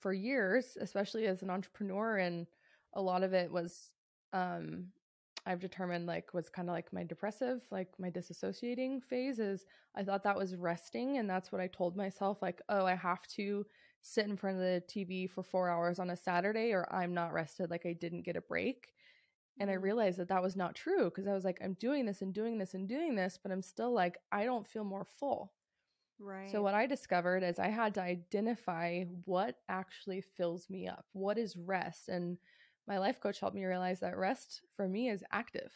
for 0.00 0.12
years, 0.12 0.76
especially 0.80 1.26
as 1.26 1.42
an 1.42 1.50
entrepreneur, 1.50 2.16
and 2.18 2.46
a 2.94 3.02
lot 3.02 3.22
of 3.22 3.32
it 3.32 3.50
was 3.50 3.92
um 4.32 4.88
I've 5.46 5.60
determined 5.60 6.06
like 6.06 6.34
was 6.34 6.48
kind 6.48 6.68
of 6.68 6.74
like 6.74 6.92
my 6.92 7.04
depressive, 7.04 7.62
like 7.70 7.88
my 7.98 8.10
disassociating 8.10 9.02
phase 9.02 9.38
is 9.38 9.64
I 9.94 10.02
thought 10.02 10.24
that 10.24 10.36
was 10.36 10.56
resting 10.56 11.18
and 11.18 11.30
that's 11.30 11.52
what 11.52 11.60
I 11.60 11.68
told 11.68 11.96
myself 11.96 12.42
like, 12.42 12.60
oh, 12.68 12.84
I 12.84 12.96
have 12.96 13.26
to 13.36 13.64
sit 14.02 14.26
in 14.26 14.36
front 14.36 14.56
of 14.56 14.62
the 14.62 14.82
TV 14.88 15.30
for 15.30 15.44
four 15.44 15.68
hours 15.68 16.00
on 16.00 16.10
a 16.10 16.16
Saturday 16.16 16.72
or 16.72 16.92
I'm 16.92 17.14
not 17.14 17.32
rested, 17.32 17.70
like 17.70 17.86
I 17.86 17.92
didn't 17.92 18.24
get 18.24 18.36
a 18.36 18.40
break. 18.40 18.88
And 19.58 19.70
I 19.70 19.74
Mhm. 19.74 19.74
realized 19.74 20.18
that 20.18 20.28
that 20.28 20.42
was 20.42 20.56
not 20.56 20.74
true 20.74 21.04
because 21.04 21.26
I 21.26 21.34
was 21.34 21.44
like, 21.44 21.58
I'm 21.62 21.74
doing 21.74 22.06
this 22.06 22.22
and 22.22 22.32
doing 22.34 22.58
this 22.58 22.74
and 22.74 22.88
doing 22.88 23.14
this, 23.16 23.38
but 23.42 23.52
I'm 23.52 23.62
still 23.62 23.92
like, 23.92 24.18
I 24.32 24.44
don't 24.44 24.66
feel 24.68 24.84
more 24.84 25.04
full. 25.04 25.54
Right. 26.18 26.60
So, 26.60 26.62
what 26.62 26.74
I 26.74 26.86
discovered 26.86 27.42
is 27.42 27.58
I 27.58 27.68
had 27.68 27.94
to 27.94 28.02
identify 28.02 29.04
what 29.24 29.58
actually 29.68 30.20
fills 30.22 30.70
me 30.70 30.86
up. 30.88 31.06
What 31.12 31.38
is 31.38 31.56
rest? 31.56 32.08
And 32.08 32.38
my 32.86 32.98
life 32.98 33.20
coach 33.20 33.40
helped 33.40 33.56
me 33.56 33.64
realize 33.64 34.00
that 34.00 34.16
rest 34.16 34.62
for 34.76 34.88
me 34.88 35.08
is 35.10 35.24
active. 35.32 35.72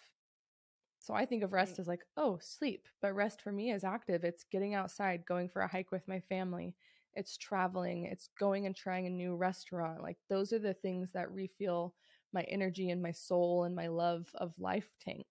So, 1.00 1.14
I 1.14 1.24
think 1.26 1.42
of 1.42 1.52
rest 1.52 1.78
Right. 1.78 1.80
as 1.80 1.88
like, 1.88 2.04
oh, 2.16 2.38
sleep. 2.40 2.86
But 3.00 3.14
rest 3.14 3.40
for 3.42 3.52
me 3.52 3.70
is 3.70 3.84
active. 3.84 4.24
It's 4.24 4.44
getting 4.44 4.74
outside, 4.74 5.24
going 5.26 5.48
for 5.48 5.62
a 5.62 5.68
hike 5.68 5.90
with 5.90 6.06
my 6.08 6.20
family, 6.20 6.76
it's 7.14 7.36
traveling, 7.36 8.04
it's 8.04 8.28
going 8.38 8.66
and 8.66 8.76
trying 8.76 9.06
a 9.06 9.10
new 9.10 9.34
restaurant. 9.36 10.02
Like, 10.02 10.18
those 10.28 10.52
are 10.52 10.58
the 10.58 10.74
things 10.74 11.12
that 11.12 11.30
refuel 11.32 11.94
my 12.32 12.42
energy 12.42 12.90
and 12.90 13.02
my 13.02 13.12
soul 13.12 13.64
and 13.64 13.74
my 13.74 13.88
love 13.88 14.28
of 14.34 14.52
life 14.58 14.88
tank. 15.00 15.26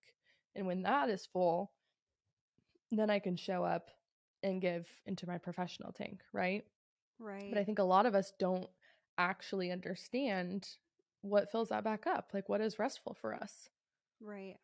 And 0.55 0.67
when 0.67 0.83
that 0.83 1.09
is 1.09 1.27
full, 1.31 1.71
then 2.91 3.09
I 3.09 3.19
can 3.19 3.35
show 3.37 3.63
up 3.63 3.89
and 4.43 4.61
give 4.61 4.87
into 5.05 5.27
my 5.27 5.37
professional 5.37 5.91
tank, 5.91 6.21
right? 6.33 6.63
right. 7.19 7.49
But 7.49 7.59
I 7.59 7.63
think 7.63 7.79
a 7.79 7.83
lot 7.83 8.05
of 8.05 8.15
us 8.15 8.33
don't 8.39 8.69
actually 9.17 9.71
understand 9.71 10.67
what 11.21 11.51
fills 11.51 11.69
that 11.69 11.83
back 11.83 12.07
up. 12.07 12.29
Like, 12.33 12.49
what 12.49 12.61
is 12.61 12.79
restful 12.79 13.15
for 13.19 13.33
us? 13.33 13.69
right. 14.21 14.55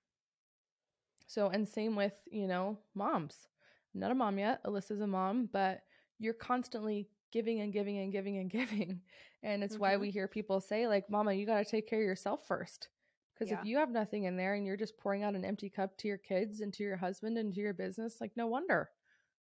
So, 1.27 1.49
and 1.49 1.67
same 1.67 1.95
with, 1.95 2.13
you 2.29 2.47
know, 2.47 2.77
moms. 2.93 3.47
I'm 3.93 4.01
not 4.01 4.11
a 4.11 4.15
mom 4.15 4.37
yet. 4.37 4.63
Alyssa's 4.63 5.01
a 5.01 5.07
mom, 5.07 5.49
but 5.51 5.81
you're 6.19 6.33
constantly 6.33 7.09
giving 7.32 7.62
and 7.62 7.74
giving 7.74 7.98
and 8.00 8.12
giving 8.12 8.38
and 8.38 8.50
giving. 8.51 9.01
And 9.44 9.63
it's 9.63 9.79
why 9.79 9.98
Mhm. 9.98 10.00
we 10.00 10.12
hear 10.12 10.27
people 10.27 10.62
say, 10.62 10.88
like, 10.88 11.10
Mama, 11.10 11.34
you 11.34 11.46
got 11.46 11.58
to 11.63 11.65
take 11.70 11.88
care 11.88 12.00
of 12.00 12.05
yourself 12.05 12.46
first. 12.48 12.89
Because 13.34 13.51
Yeah. 13.51 13.60
if 13.60 13.65
you 13.65 13.77
have 13.77 13.91
nothing 13.91 14.24
in 14.24 14.38
there 14.38 14.53
and 14.55 14.65
you're 14.65 14.77
just 14.77 14.98
pouring 14.98 15.24
out 15.24 15.36
an 15.36 15.44
empty 15.46 15.70
cup 15.70 15.98
to 15.98 16.08
your 16.08 16.17
kids 16.17 16.62
and 16.62 16.74
to 16.74 16.84
your 16.84 16.98
husband 16.98 17.38
and 17.38 17.53
to 17.53 17.60
your 17.60 17.74
business, 17.74 18.22
like, 18.22 18.32
no 18.38 18.48
wonder. 18.48 18.91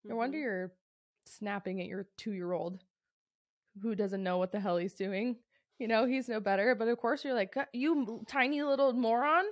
No 0.08 0.16
wonder 0.16 0.38
Mhm. 0.38 0.42
you're 0.42 0.72
snapping 1.26 1.80
at 1.80 1.86
your 1.86 2.08
two 2.16 2.32
year 2.32 2.52
old 2.52 2.84
who 3.82 3.94
doesn't 3.94 4.22
know 4.22 4.38
what 4.38 4.52
the 4.52 4.60
hell 4.60 4.76
he's 4.76 4.94
doing. 4.94 5.36
You 5.78 5.88
know, 5.88 6.06
he's 6.06 6.28
no 6.28 6.40
better. 6.40 6.74
But 6.74 6.88
of 6.88 6.98
course, 6.98 7.24
you're 7.24 7.34
like, 7.34 7.54
you 7.72 8.24
tiny 8.28 8.62
little 8.62 8.92
moron. 8.92 9.44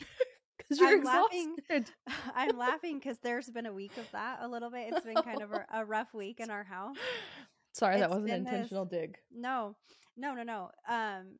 Because 0.68 0.80
you're 0.80 0.98
I'm 0.98 1.04
laughing. 1.04 1.56
I'm 2.34 2.56
laughing 2.58 2.98
because 2.98 3.18
there's 3.18 3.48
been 3.50 3.66
a 3.66 3.72
week 3.72 3.96
of 3.98 4.10
that 4.12 4.38
a 4.42 4.48
little 4.48 4.70
bit. 4.70 4.92
It's 4.92 5.04
been 5.06 5.22
kind 5.22 5.42
of 5.42 5.52
a, 5.52 5.64
a 5.72 5.84
rough 5.84 6.12
week 6.14 6.40
in 6.40 6.50
our 6.50 6.64
house. 6.64 6.96
Sorry, 7.72 7.98
that 7.98 8.08
wasn't 8.10 8.30
an 8.30 8.34
been 8.36 8.44
this- 8.44 8.52
intentional 8.54 8.84
dig. 8.86 9.16
No, 9.34 9.76
no, 10.16 10.34
no, 10.34 10.42
no. 10.42 10.70
Um, 10.88 11.38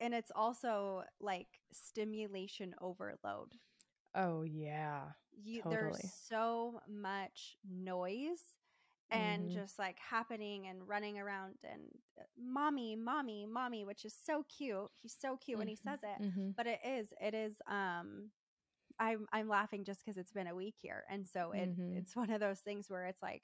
and 0.00 0.14
it's 0.14 0.30
also 0.34 1.02
like 1.20 1.48
stimulation 1.72 2.74
overload. 2.80 3.52
Oh, 4.14 4.42
yeah. 4.44 5.02
You 5.42 5.62
Totally. 5.62 5.76
there's 5.92 6.12
so 6.28 6.80
much 6.88 7.56
noise 7.68 8.40
and 9.10 9.50
Mhm. 9.50 9.52
just 9.54 9.78
like 9.78 9.98
happening 9.98 10.66
and 10.66 10.86
running 10.88 11.18
around 11.18 11.54
and 11.62 11.82
uh, 12.18 12.22
mommy, 12.38 12.96
mommy, 12.96 13.46
mommy, 13.46 13.84
which 13.84 14.04
is 14.04 14.14
so 14.24 14.44
cute. 14.48 14.88
He's 15.02 15.14
so 15.20 15.36
cute 15.36 15.58
when 15.58 15.68
he 15.68 15.74
Mhm, 15.76 15.82
says 15.84 15.98
it. 16.02 16.22
mhm. 16.22 16.54
But 16.56 16.66
it 16.66 16.80
is, 16.84 17.12
it 17.20 17.34
is. 17.34 17.60
Um, 17.66 18.30
I'm 18.98 19.26
I'm 19.32 19.48
laughing 19.48 19.84
just 19.84 20.04
because 20.04 20.16
it's 20.18 20.32
been 20.32 20.46
a 20.48 20.54
week 20.54 20.76
here, 20.80 21.04
and 21.10 21.26
so 21.28 21.52
it 21.52 21.70
Mhm. 21.70 21.96
it's 21.96 22.16
one 22.16 22.30
of 22.30 22.40
those 22.40 22.60
things 22.60 22.90
where 22.90 23.06
it's 23.06 23.22
like, 23.22 23.42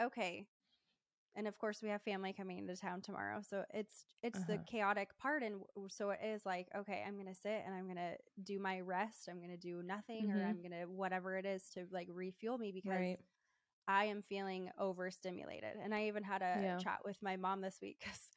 okay. 0.00 0.46
And 1.36 1.48
of 1.48 1.58
course, 1.58 1.82
we 1.82 1.88
have 1.90 2.02
family 2.02 2.32
coming 2.32 2.58
into 2.58 2.76
town 2.76 3.02
tomorrow, 3.02 3.40
so 3.42 3.64
it's 3.74 4.06
it's 4.22 4.44
the 4.44 4.58
Uh-huh. 4.58 4.64
chaotic 4.66 5.16
part, 5.18 5.42
and 5.42 5.62
so 5.90 6.10
it 6.10 6.20
is 6.24 6.46
like, 6.46 6.68
okay, 6.76 7.04
I'm 7.06 7.16
gonna 7.18 7.34
sit 7.34 7.62
and 7.66 7.74
I'm 7.74 7.88
gonna 7.88 8.14
do 8.42 8.58
my 8.60 8.80
rest. 8.80 9.28
I'm 9.28 9.40
gonna 9.40 9.56
do 9.56 9.82
nothing, 9.82 10.30
or 10.30 10.44
Mhm. 10.44 10.48
I'm 10.48 10.62
gonna 10.62 10.88
whatever 10.88 11.36
it 11.36 11.46
is 11.46 11.68
to 11.74 11.86
like 11.90 12.08
refuel 12.10 12.58
me 12.58 12.72
because 12.72 13.06
Right. 13.06 13.20
I 13.88 14.06
am 14.06 14.22
feeling 14.22 14.70
overstimulated. 14.78 15.76
And 15.82 15.94
I 15.94 16.06
even 16.08 16.22
had 16.24 16.42
a 16.42 16.64
Yeah. 16.64 16.82
chat 16.82 17.00
with 17.04 17.22
my 17.22 17.36
mom 17.36 17.60
this 17.60 17.78
week 17.82 17.98
because 18.00 18.30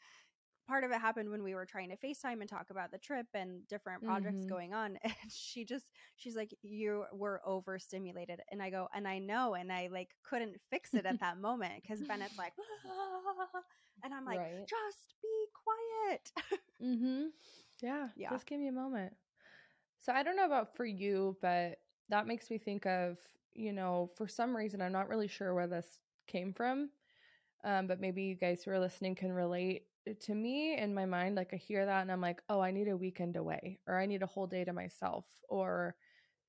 part 0.67 0.83
of 0.83 0.91
it 0.91 0.99
happened 0.99 1.29
when 1.29 1.43
we 1.43 1.55
were 1.55 1.65
trying 1.65 1.89
to 1.89 1.97
FaceTime 1.97 2.41
and 2.41 2.49
talk 2.49 2.69
about 2.69 2.91
the 2.91 2.97
trip 2.97 3.27
and 3.33 3.67
different 3.67 4.03
projects 4.03 4.43
Mhm. 4.43 4.49
going 4.49 4.73
on. 4.73 4.97
And 5.03 5.31
she 5.31 5.65
just, 5.65 5.85
she's 6.17 6.35
like, 6.35 6.53
You 6.63 7.05
were 7.13 7.41
overstimulated. 7.45 8.41
And 8.51 8.61
I 8.61 8.69
go, 8.69 8.87
And 8.93 9.07
I 9.07 9.19
know. 9.19 9.55
And 9.55 9.71
I 9.71 9.87
like 9.91 10.09
couldn't 10.23 10.57
fix 10.69 10.95
it 10.95 11.05
at 11.05 11.19
that 11.21 11.37
moment 11.39 11.81
because 11.81 12.03
Bennett's 12.03 12.37
like, 12.37 12.53
"Ah," 12.59 13.61
and 14.03 14.13
I'm 14.13 14.25
like, 14.25 14.39
Right. 14.39 14.67
Just 14.67 15.15
be 15.21 15.45
quiet. 15.63 16.31
Mm-hmm. 16.83 17.27
Yeah. 17.81 18.09
Yeah. 18.15 18.29
Just 18.29 18.45
give 18.45 18.59
me 18.59 18.67
a 18.67 18.71
moment. 18.73 19.13
So 19.99 20.13
I 20.13 20.23
don't 20.23 20.35
know 20.37 20.45
about 20.45 20.75
for 20.75 20.85
you, 20.85 21.37
but 21.41 21.79
that 22.09 22.27
makes 22.27 22.49
me 22.49 22.57
think 22.57 22.85
of, 22.85 23.17
you 23.53 23.73
know, 23.73 24.11
for 24.15 24.27
some 24.27 24.55
reason, 24.55 24.81
I'm 24.81 24.91
not 24.91 25.09
really 25.09 25.27
sure 25.27 25.53
where 25.53 25.67
this 25.67 25.99
came 26.27 26.53
from. 26.53 26.89
Um, 27.63 27.87
but 27.87 27.99
maybe 27.99 28.23
you 28.23 28.35
guys 28.35 28.63
who 28.63 28.71
are 28.71 28.79
listening 28.79 29.15
can 29.15 29.31
relate 29.31 29.86
to 30.15 30.35
me 30.35 30.77
in 30.77 30.93
my 30.93 31.05
mind. 31.05 31.35
Like 31.35 31.53
I 31.53 31.57
hear 31.57 31.85
that 31.85 32.01
and 32.01 32.11
I'm 32.11 32.21
like, 32.21 32.41
oh, 32.49 32.59
I 32.61 32.71
need 32.71 32.87
a 32.87 32.97
weekend 32.97 33.35
away 33.35 33.79
or 33.87 33.97
I 33.97 34.05
need 34.05 34.23
a 34.23 34.27
whole 34.27 34.47
day 34.47 34.63
to 34.63 34.73
myself. 34.73 35.25
Or, 35.49 35.95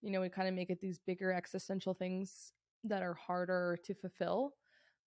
you 0.02 0.10
know, 0.10 0.20
we 0.20 0.28
kind 0.28 0.48
of 0.48 0.54
make 0.54 0.70
it 0.70 0.80
these 0.80 0.98
bigger 0.98 1.32
existential 1.32 1.94
things 1.94 2.52
that 2.84 3.02
are 3.02 3.14
harder 3.14 3.78
to 3.84 3.94
fulfill. 3.94 4.54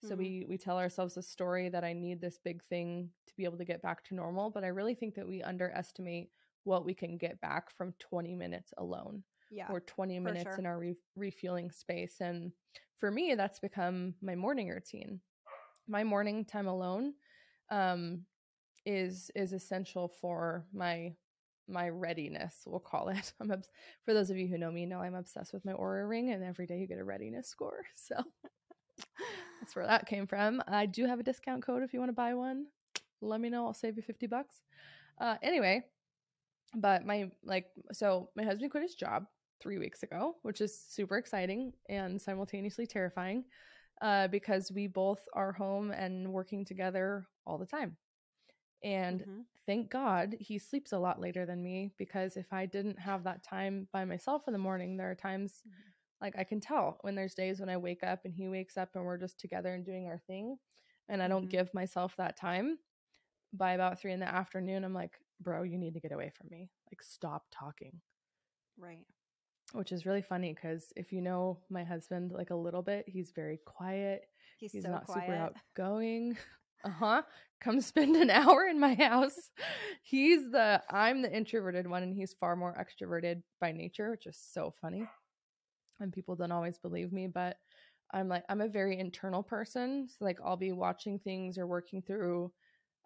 So 0.01 0.15
Mhm. 0.15 0.17
we 0.17 0.45
we 0.49 0.57
tell 0.57 0.77
ourselves 0.79 1.17
a 1.17 1.21
story 1.21 1.69
that 1.69 1.83
I 1.83 1.93
need 1.93 2.21
this 2.21 2.39
big 2.39 2.63
thing 2.63 3.09
to 3.27 3.33
be 3.35 3.43
able 3.45 3.57
to 3.59 3.65
get 3.65 3.81
back 3.81 4.03
to 4.05 4.15
normal, 4.15 4.49
but 4.49 4.63
I 4.63 4.67
really 4.67 4.95
think 4.95 5.15
that 5.15 5.27
we 5.27 5.43
underestimate 5.43 6.31
what 6.63 6.85
we 6.85 6.93
can 6.93 7.17
get 7.17 7.39
back 7.41 7.71
from 7.71 7.93
20 7.99 8.35
minutes 8.35 8.73
alone 8.77 9.23
Yeah. 9.51 9.69
or 9.69 9.79
20 9.79 10.19
minutes 10.19 10.43
sure. 10.43 10.57
in 10.57 10.65
our 10.65 10.79
re- 10.79 10.95
refueling 11.15 11.71
space. 11.71 12.19
And 12.21 12.51
for 12.97 13.11
me, 13.11 13.35
that's 13.35 13.59
become 13.59 14.15
my 14.21 14.35
morning 14.35 14.69
routine. 14.69 15.21
My 15.87 16.03
morning 16.03 16.45
time 16.45 16.67
alone 16.67 17.13
um, 17.71 18.25
is 18.85 19.31
is 19.35 19.53
essential 19.53 20.07
for 20.07 20.65
my 20.73 21.13
my 21.67 21.89
readiness. 21.89 22.63
We'll 22.65 22.79
call 22.79 23.09
it. 23.09 23.33
I'm 23.41 23.51
obs- 23.51 23.69
for 24.05 24.13
those 24.13 24.29
of 24.29 24.37
you 24.37 24.47
who 24.47 24.57
know 24.57 24.71
me 24.71 24.85
know 24.85 24.99
I'm 24.99 25.15
obsessed 25.15 25.53
with 25.53 25.65
my 25.65 25.73
Oura 25.73 26.07
ring, 26.07 26.31
and 26.31 26.43
every 26.43 26.65
day 26.65 26.79
you 26.79 26.87
get 26.87 26.99
a 26.99 27.03
readiness 27.03 27.47
score. 27.47 27.83
So 27.95 28.15
that's 29.59 29.75
where 29.75 29.85
that 29.85 30.07
came 30.07 30.27
from. 30.27 30.61
I 30.67 30.85
do 30.85 31.05
have 31.05 31.19
a 31.19 31.23
discount 31.23 31.63
code 31.63 31.83
if 31.83 31.93
you 31.93 31.99
want 31.99 32.09
to 32.09 32.13
buy 32.13 32.33
one. 32.33 32.65
Let 33.21 33.39
me 33.39 33.49
know. 33.49 33.65
I'll 33.65 33.73
save 33.73 33.95
you 33.97 34.03
50 34.03 34.27
bucks. 34.27 34.61
Uh, 35.19 35.35
anyway, 35.43 35.83
but 36.75 37.05
my 37.05 37.29
like 37.43 37.67
so 37.91 38.29
my 38.35 38.43
husband 38.43 38.71
quit 38.71 38.83
his 38.83 38.95
job 38.95 39.25
three 39.61 39.77
weeks 39.77 40.03
ago, 40.03 40.35
which 40.41 40.61
is 40.61 40.77
super 40.77 41.17
exciting 41.17 41.73
and 41.89 42.19
simultaneously 42.19 42.87
terrifying 42.87 43.43
uh, 44.01 44.27
because 44.27 44.71
we 44.71 44.87
both 44.87 45.21
are 45.33 45.51
home 45.51 45.91
and 45.91 46.31
working 46.31 46.65
together 46.65 47.27
all 47.45 47.57
the 47.57 47.65
time. 47.65 47.97
And 48.83 49.25
Mhm. 49.27 49.45
thank 49.65 49.89
God 49.89 50.35
he 50.39 50.57
sleeps 50.57 50.91
a 50.91 50.99
lot 50.99 51.19
later 51.19 51.45
than 51.45 51.61
me 51.63 51.91
because 51.97 52.37
if 52.37 52.51
I 52.53 52.65
didn't 52.65 52.99
have 52.99 53.23
that 53.23 53.43
time 53.43 53.87
by 53.91 54.05
myself 54.05 54.43
in 54.47 54.53
the 54.53 54.59
morning, 54.59 54.97
there 54.97 55.11
are 55.11 55.15
times 55.15 55.63
Mhm. 55.65 55.93
like 56.21 56.35
I 56.37 56.43
can 56.43 56.59
tell 56.59 56.97
when 57.01 57.15
there's 57.15 57.35
days 57.35 57.59
when 57.59 57.69
I 57.69 57.77
wake 57.77 58.03
up 58.03 58.25
and 58.25 58.33
he 58.33 58.47
wakes 58.49 58.77
up 58.77 58.89
and 58.95 59.05
we're 59.05 59.17
just 59.17 59.39
together 59.39 59.73
and 59.73 59.85
doing 59.85 60.07
our 60.07 60.19
thing 60.27 60.57
and 61.09 61.21
I 61.21 61.27
don't 61.27 61.47
Mhm. 61.47 61.49
give 61.49 61.73
myself 61.73 62.15
that 62.17 62.37
time 62.37 62.79
by 63.53 63.73
about 63.73 63.99
three 63.99 64.11
in 64.13 64.19
the 64.19 64.27
afternoon 64.27 64.83
i'm 64.83 64.93
like 64.93 65.19
bro 65.41 65.63
you 65.63 65.77
need 65.77 65.93
to 65.93 65.99
get 65.99 66.11
away 66.11 66.29
from 66.37 66.47
me 66.49 66.69
like 66.91 67.01
stop 67.01 67.45
talking 67.51 68.01
right. 68.77 69.05
which 69.73 69.91
is 69.91 70.05
really 70.05 70.21
funny 70.21 70.53
because 70.53 70.91
if 70.95 71.11
you 71.13 71.21
know 71.21 71.59
my 71.69 71.83
husband 71.83 72.31
like 72.31 72.49
a 72.49 72.55
little 72.55 72.81
bit 72.81 73.05
he's 73.07 73.31
very 73.31 73.57
quiet 73.65 74.25
He's, 74.57 74.73
he's 74.73 74.83
so 74.83 74.89
not 74.89 75.05
quiet. 75.05 75.29
super 75.29 75.35
outgoing 75.77 76.37
uh-huh. 76.83 77.21
Come 77.61 77.81
spend 77.81 78.15
an 78.15 78.29
hour 78.31 78.67
in 78.67 78.79
my 78.79 78.95
house. 78.95 79.51
He's 80.03 80.49
the 80.51 80.81
i'm 80.89 81.21
the 81.21 81.31
introverted 81.35 81.87
one 81.87 82.03
and 82.03 82.13
he's 82.13 82.33
far 82.33 82.55
more 82.55 82.75
extroverted 82.79 83.41
by 83.59 83.71
nature 83.71 84.09
which 84.11 84.25
is 84.27 84.37
so 84.37 84.73
funny. 84.81 85.05
And 85.99 86.13
people 86.13 86.35
don't 86.35 86.51
always 86.51 86.79
believe 86.79 87.11
me 87.13 87.27
but 87.27 87.57
i'm 88.13 88.27
like 88.27 88.43
i'm 88.49 88.61
a 88.61 88.67
very 88.67 88.97
internal 88.99 89.43
person. 89.43 90.07
So 90.09 90.25
like 90.25 90.39
i'll 90.43 90.57
be 90.57 90.71
watching 90.71 91.19
things 91.19 91.57
or 91.57 91.67
working 91.67 92.01
through 92.01 92.51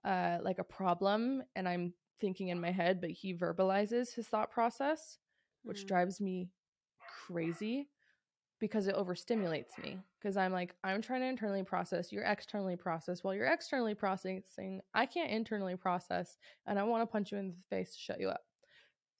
uh 0.06 0.40
like 0.42 0.60
a 0.60 0.64
problem 0.64 1.44
and 1.56 1.68
i'm 1.68 1.94
thinking 2.22 2.50
in 2.50 2.62
my 2.62 2.72
head 2.72 3.02
but 3.02 3.12
he 3.12 3.34
verbalizes 3.34 4.14
his 4.14 4.28
thought 4.28 4.52
process 4.52 5.18
which 5.64 5.86
Mhm. 5.86 5.88
drives 5.88 6.22
me 6.22 6.50
crazy 7.28 7.90
because 8.66 8.88
it 8.88 8.96
overstimulates 8.96 9.78
me 9.84 10.00
because 10.20 10.36
i'm 10.38 10.52
like 10.52 10.74
i'm 10.84 11.00
trying 11.00 11.22
to 11.22 11.28
internally 11.28 11.62
process 11.64 12.12
you're 12.12 12.24
externally 12.24 12.76
process 12.76 13.24
while 13.24 13.34
you're 13.36 13.46
externally 13.46 13.94
processing 13.94 14.82
i 14.96 15.06
can't 15.06 15.30
internally 15.30 15.76
process 15.76 16.38
and 16.66 16.80
i 16.80 16.84
want 16.84 17.02
to 17.04 17.06
punch 17.06 17.32
you 17.32 17.38
in 17.38 17.50
the 17.50 17.56
face 17.70 17.92
to 17.94 18.00
shut 18.00 18.20
you 18.20 18.28
up 18.28 18.42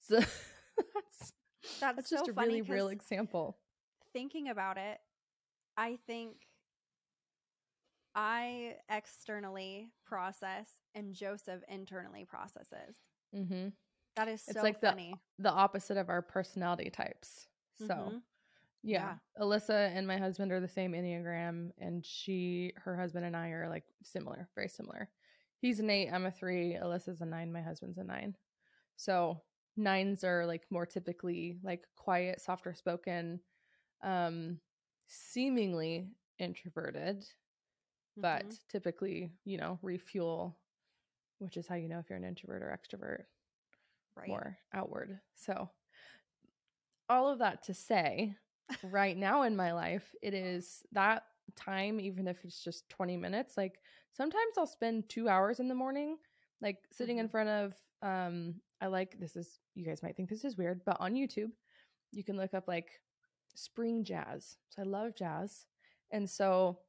so 0.00 0.16
that's 0.18 1.32
That's, 1.80 1.96
that's 1.96 2.10
just 2.10 2.24
so 2.26 2.30
a 2.32 2.34
funny 2.34 2.60
really 2.60 2.62
real 2.62 2.88
example 2.88 3.56
thinking 4.12 4.48
about 4.48 4.78
it, 4.78 4.98
I 5.76 5.98
think 6.06 6.36
I 8.14 8.76
externally 8.90 9.90
process 10.06 10.70
and 10.94 11.12
Joseph 11.12 11.62
internally 11.68 12.24
processes. 12.24 12.96
Mm-hmm. 13.34 13.68
That 14.16 14.28
is 14.28 14.40
so 14.40 14.50
It's 14.52 14.62
like 14.62 14.80
funny. 14.80 15.20
the 15.36 15.42
the 15.42 15.52
opposite 15.52 15.98
of 15.98 16.08
our 16.08 16.22
personality 16.22 16.88
types. 16.88 17.46
So 17.86 17.94
Mhm. 17.94 18.22
Yeah. 18.86 19.14
Alyssa 19.40 19.94
and 19.96 20.06
my 20.06 20.16
husband 20.16 20.52
are 20.52 20.60
the 20.60 20.68
same 20.68 20.92
Enneagram 20.92 21.70
and 21.78 22.04
she 22.06 22.72
her 22.76 22.96
husband 22.96 23.24
and 23.26 23.36
I 23.36 23.48
are 23.48 23.68
like 23.68 23.84
similar, 24.02 24.48
very 24.54 24.68
similar. 24.68 25.08
He's 25.60 25.80
an 25.80 25.90
eight, 25.90 26.10
I'm 26.10 26.26
a 26.26 26.30
three, 26.30 26.74
Alyssa's 26.80 27.20
a 27.20 27.26
nine, 27.26 27.52
my 27.52 27.62
husband's 27.62 27.98
a 27.98 28.04
nine. 28.04 28.36
So 28.96 29.42
nines 29.76 30.24
are 30.24 30.46
like 30.46 30.64
more 30.70 30.86
typically 30.86 31.58
like 31.62 31.84
quiet, 31.96 32.40
softer 32.40 32.74
spoken, 32.74 33.40
um, 34.02 34.60
seemingly 35.08 36.10
introverted, 36.38 37.24
but 38.16 38.46
Mhm. 38.46 38.58
typically, 38.68 39.32
you 39.44 39.58
know, 39.58 39.78
refuel, 39.82 40.58
which 41.38 41.56
is 41.56 41.66
how 41.66 41.74
you 41.74 41.88
know 41.88 41.98
if 41.98 42.08
you're 42.08 42.18
an 42.18 42.24
introvert 42.24 42.62
or 42.62 42.76
extrovert 42.76 43.24
right. 44.16 44.28
more 44.28 44.58
outward. 44.72 45.20
So, 45.34 45.70
all 47.08 47.28
of 47.28 47.38
that 47.40 47.62
to 47.64 47.74
say, 47.74 48.36
right 48.82 49.16
now 49.16 49.42
in 49.42 49.56
my 49.56 49.72
life, 49.72 50.14
it 50.22 50.34
is 50.34 50.82
that 50.92 51.24
time, 51.56 52.00
even 52.00 52.26
if 52.28 52.44
it's 52.44 52.62
just 52.62 52.88
20 52.88 53.16
minutes. 53.16 53.56
Like 53.56 53.80
sometimes 54.12 54.58
I'll 54.58 54.66
spend 54.66 55.08
two 55.08 55.28
hours 55.28 55.60
in 55.60 55.68
the 55.68 55.74
morning, 55.74 56.18
like 56.60 56.78
sitting 56.90 57.18
in 57.18 57.28
Mhm. 57.28 57.30
front 57.30 57.48
of, 57.48 57.74
um, 58.02 58.60
I 58.80 58.86
like 58.88 59.18
this 59.18 59.36
is, 59.36 59.60
you 59.74 59.84
guys 59.84 60.02
might 60.02 60.16
think 60.16 60.28
this 60.28 60.44
is 60.44 60.56
weird, 60.56 60.84
but 60.84 61.00
on 61.00 61.14
YouTube, 61.14 61.52
you 62.12 62.24
can 62.24 62.36
look 62.36 62.54
up 62.54 62.68
like 62.68 63.00
spring 63.54 64.04
jazz. 64.04 64.56
So 64.70 64.82
I 64.82 64.84
love 64.84 65.14
jazz. 65.14 65.66
And 66.10 66.28
so, 66.28 66.80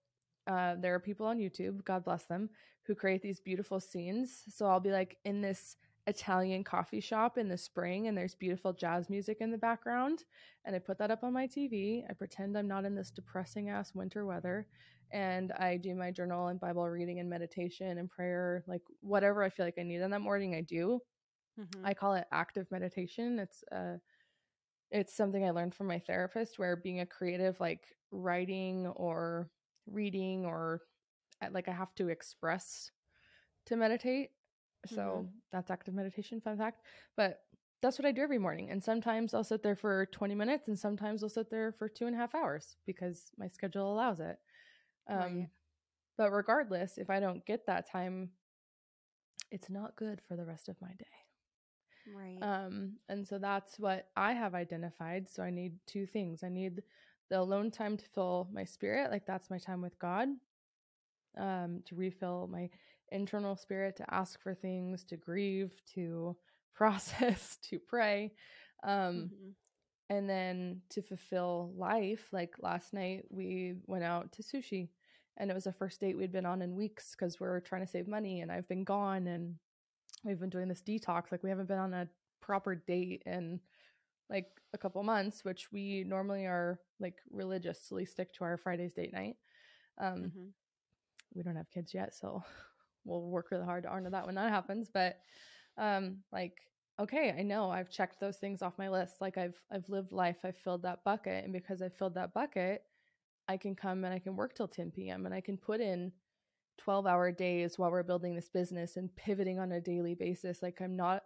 uh, 0.48 0.76
there 0.76 0.94
are 0.96 1.00
people 1.00 1.26
on 1.26 1.40
YouTube, 1.40 1.84
God 1.84 2.04
bless 2.04 2.26
them, 2.26 2.50
who 2.84 2.96
create 2.96 3.22
these 3.22 3.40
beautiful 3.40 3.80
scenes. 3.80 4.44
So 4.50 4.68
I'll 4.68 4.80
be 4.80 4.92
like 4.92 5.18
in 5.26 5.42
this 5.42 5.76
Italian 6.08 6.64
coffee 6.64 7.02
shop 7.02 7.38
in 7.38 7.50
the 7.50 7.58
spring 7.58 8.08
and 8.08 8.18
there's 8.18 8.36
beautiful 8.36 8.74
jazz 8.74 9.10
music 9.10 9.38
in 9.42 9.52
the 9.52 9.58
background. 9.60 10.24
And 10.66 10.76
I 10.76 10.80
put 10.80 10.98
that 11.00 11.12
up 11.12 11.24
on 11.24 11.34
my 11.34 11.48
TV. 11.48 12.06
I 12.10 12.14
pretend 12.14 12.58
I'm 12.58 12.68
not 12.68 12.86
in 12.86 12.96
this 12.96 13.12
depressing 13.12 13.70
ass 13.70 13.94
winter 13.96 14.26
weather. 14.26 14.68
And 15.12 15.52
I 15.54 15.78
do 15.78 15.96
my 15.96 16.12
journal 16.12 16.48
and 16.48 16.60
Bible 16.60 16.90
reading 16.90 17.20
and 17.20 17.30
meditation 17.30 17.98
and 18.00 18.10
prayer, 18.10 18.64
like 18.68 18.84
whatever 19.02 19.44
I 19.44 19.50
feel 19.50 19.66
like 19.66 19.78
I 19.80 19.84
need 19.84 20.02
in 20.02 20.12
that 20.12 20.22
morning, 20.22 20.56
I 20.56 20.62
do. 20.62 21.02
Mhm. 21.58 21.86
I 21.86 21.94
call 21.94 22.14
it 22.16 22.28
active 22.32 22.72
meditation. 22.72 23.40
It's 23.40 23.64
uh 23.72 23.98
it's 24.92 25.16
something 25.16 25.46
I 25.46 25.52
learned 25.52 25.76
from 25.76 25.88
my 25.88 26.00
therapist 26.00 26.60
where 26.60 26.76
being 26.76 27.02
a 27.02 27.06
creative 27.06 27.60
like 27.60 27.96
writing 28.12 28.88
or 28.88 29.50
reading 29.88 30.46
or 30.46 30.82
like 31.52 31.68
I 31.68 31.74
have 31.74 31.94
to 31.96 32.10
express 32.10 32.92
to 33.68 33.76
meditate. 33.78 34.32
So 34.86 35.28
that's 35.52 35.70
active 35.72 35.94
meditation, 35.94 36.42
fun 36.42 36.58
fact. 36.58 36.82
But 37.16 37.42
that's 37.82 38.00
what 38.00 38.06
I 38.06 38.12
do 38.12 38.22
every 38.22 38.40
morning. 38.40 38.70
And 38.70 38.84
sometimes 38.84 39.34
I'll 39.34 39.44
sit 39.44 39.62
there 39.64 39.76
for 39.76 40.06
20 40.08 40.36
minutes 40.36 40.68
and 40.68 40.78
sometimes 40.78 41.24
I'll 41.24 41.30
sit 41.30 41.50
there 41.50 41.72
for 41.72 41.88
two 41.90 42.08
and 42.08 42.16
a 42.16 42.20
half 42.20 42.34
hours 42.36 42.76
because 42.86 43.32
my 43.38 43.48
schedule 43.48 43.92
allows 43.94 44.20
it. 44.20 44.40
Um, 45.10 45.18
Right. 45.20 45.50
But 46.18 46.32
regardless, 46.32 46.98
if 46.98 47.10
I 47.10 47.20
don't 47.20 47.46
get 47.46 47.66
that 47.68 47.90
time, 47.90 48.32
it's 49.52 49.70
not 49.70 49.96
good 49.96 50.22
for 50.28 50.36
the 50.36 50.46
rest 50.46 50.68
of 50.70 50.80
my 50.82 50.90
day. 50.90 51.06
right. 52.06 52.40
Um, 52.42 52.94
and 53.10 53.28
so 53.28 53.38
that's 53.38 53.80
what 53.80 54.08
I 54.16 54.34
have 54.34 54.56
identified. 54.56 55.28
So 55.30 55.44
I 55.44 55.50
need 55.50 55.74
two 55.86 56.06
things. 56.06 56.44
I 56.44 56.50
need 56.50 56.84
the 57.30 57.40
alone 57.40 57.72
time 57.72 57.98
to 57.98 58.06
fill 58.14 58.48
my 58.52 58.64
spirit, 58.64 59.12
like 59.12 59.26
that's 59.26 59.50
my 59.50 59.58
time 59.58 59.82
with 59.82 59.98
God, 60.00 60.30
um, 61.38 61.82
to 61.86 61.96
refill 61.96 62.48
my 62.52 62.70
internal 63.12 63.56
spirit, 63.56 63.96
to 63.98 64.14
ask 64.14 64.42
for 64.42 64.54
things, 64.54 65.04
to 65.06 65.18
grieve, 65.18 65.72
to 65.96 66.36
process, 66.74 67.58
to 67.70 67.80
pray. 67.80 68.34
Um, 68.84 69.32
Mhm. 69.32 69.54
and 70.10 70.30
then 70.30 70.82
to 70.90 71.02
fulfill 71.02 71.74
life 71.76 72.28
like 72.32 72.56
last 72.62 72.94
night 72.94 73.26
we 73.30 73.76
went 73.88 74.04
out 74.04 74.32
to 74.32 74.42
sushi 74.44 74.90
and 75.38 75.52
it 75.52 75.54
was 75.54 75.66
the 75.66 75.74
first 75.74 76.00
date 76.00 76.18
we'd 76.18 76.32
been 76.32 76.46
on 76.46 76.62
in 76.62 76.76
weeks 76.76 77.12
because 77.12 77.40
we 77.40 77.48
are 77.48 77.60
trying 77.60 77.82
to 77.82 77.92
save 77.92 78.08
money 78.08 78.42
and 78.42 78.52
i've 78.52 78.68
been 78.70 78.84
gone 78.86 79.28
and 79.28 79.56
we've 80.24 80.40
been 80.40 80.50
doing 80.50 80.68
this 80.70 80.82
detox 80.82 81.32
like 81.32 81.44
we 81.44 81.50
haven't 81.50 81.68
been 81.68 81.78
on 81.78 81.94
a 81.94 82.08
proper 82.42 82.76
date 82.76 83.22
in 83.26 83.60
like 84.30 84.48
a 84.74 84.78
couple 84.78 85.04
months 85.04 85.44
which 85.44 85.72
we 85.72 86.04
normally 86.06 86.46
are 86.46 86.80
like 87.00 87.16
religiously 87.32 88.06
stick 88.06 88.32
to 88.34 88.44
our 88.44 88.58
fridays 88.58 88.94
date 88.94 89.14
night 89.14 89.36
um 89.98 90.32
Mhm. 90.36 90.54
we 91.34 91.44
don't 91.44 91.56
have 91.58 91.70
kids 91.72 91.94
yet 91.94 92.14
so 92.14 92.44
we'll 93.08 93.22
work 93.24 93.52
really 93.52 93.66
hard 93.66 93.84
to 93.84 93.90
honor 93.90 94.10
that 94.10 94.26
when 94.26 94.36
that 94.36 94.52
happens 94.52 94.90
but 94.94 95.18
um 95.78 96.18
like 96.32 96.54
okay 97.00 97.34
i 97.38 97.42
know 97.44 97.70
i've 97.72 97.90
checked 97.90 98.20
those 98.20 98.38
things 98.38 98.62
off 98.62 98.78
my 98.78 98.90
list 98.90 99.22
like 99.22 99.38
i've 99.38 99.60
i've 99.72 99.88
lived 99.90 100.12
life 100.12 100.38
i've 100.44 100.58
filled 100.58 100.84
that 100.84 101.04
bucket 101.04 101.44
and 101.44 101.54
because 101.54 101.82
i've 101.82 101.94
filled 101.96 102.16
that 102.16 102.34
bucket 102.34 102.84
i 103.48 103.58
can 103.58 103.76
come 103.76 104.04
and 104.04 104.14
i 104.14 104.20
can 104.20 104.36
work 104.36 104.56
till 104.56 104.68
10 104.68 104.92
p.m 104.92 105.26
and 105.26 105.34
i 105.36 105.42
can 105.42 105.58
put 105.58 105.82
in 105.82 106.12
12 106.80 107.08
hour 107.08 107.32
days 107.32 107.78
while 107.80 107.92
we're 107.92 108.04
building 108.04 108.36
this 108.36 108.50
business 108.50 108.98
and 108.98 109.16
pivoting 109.16 109.60
on 109.60 109.72
a 109.72 109.82
daily 109.82 110.16
basis 110.16 110.62
like 110.62 110.82
i'm 110.82 110.96
not 110.96 111.24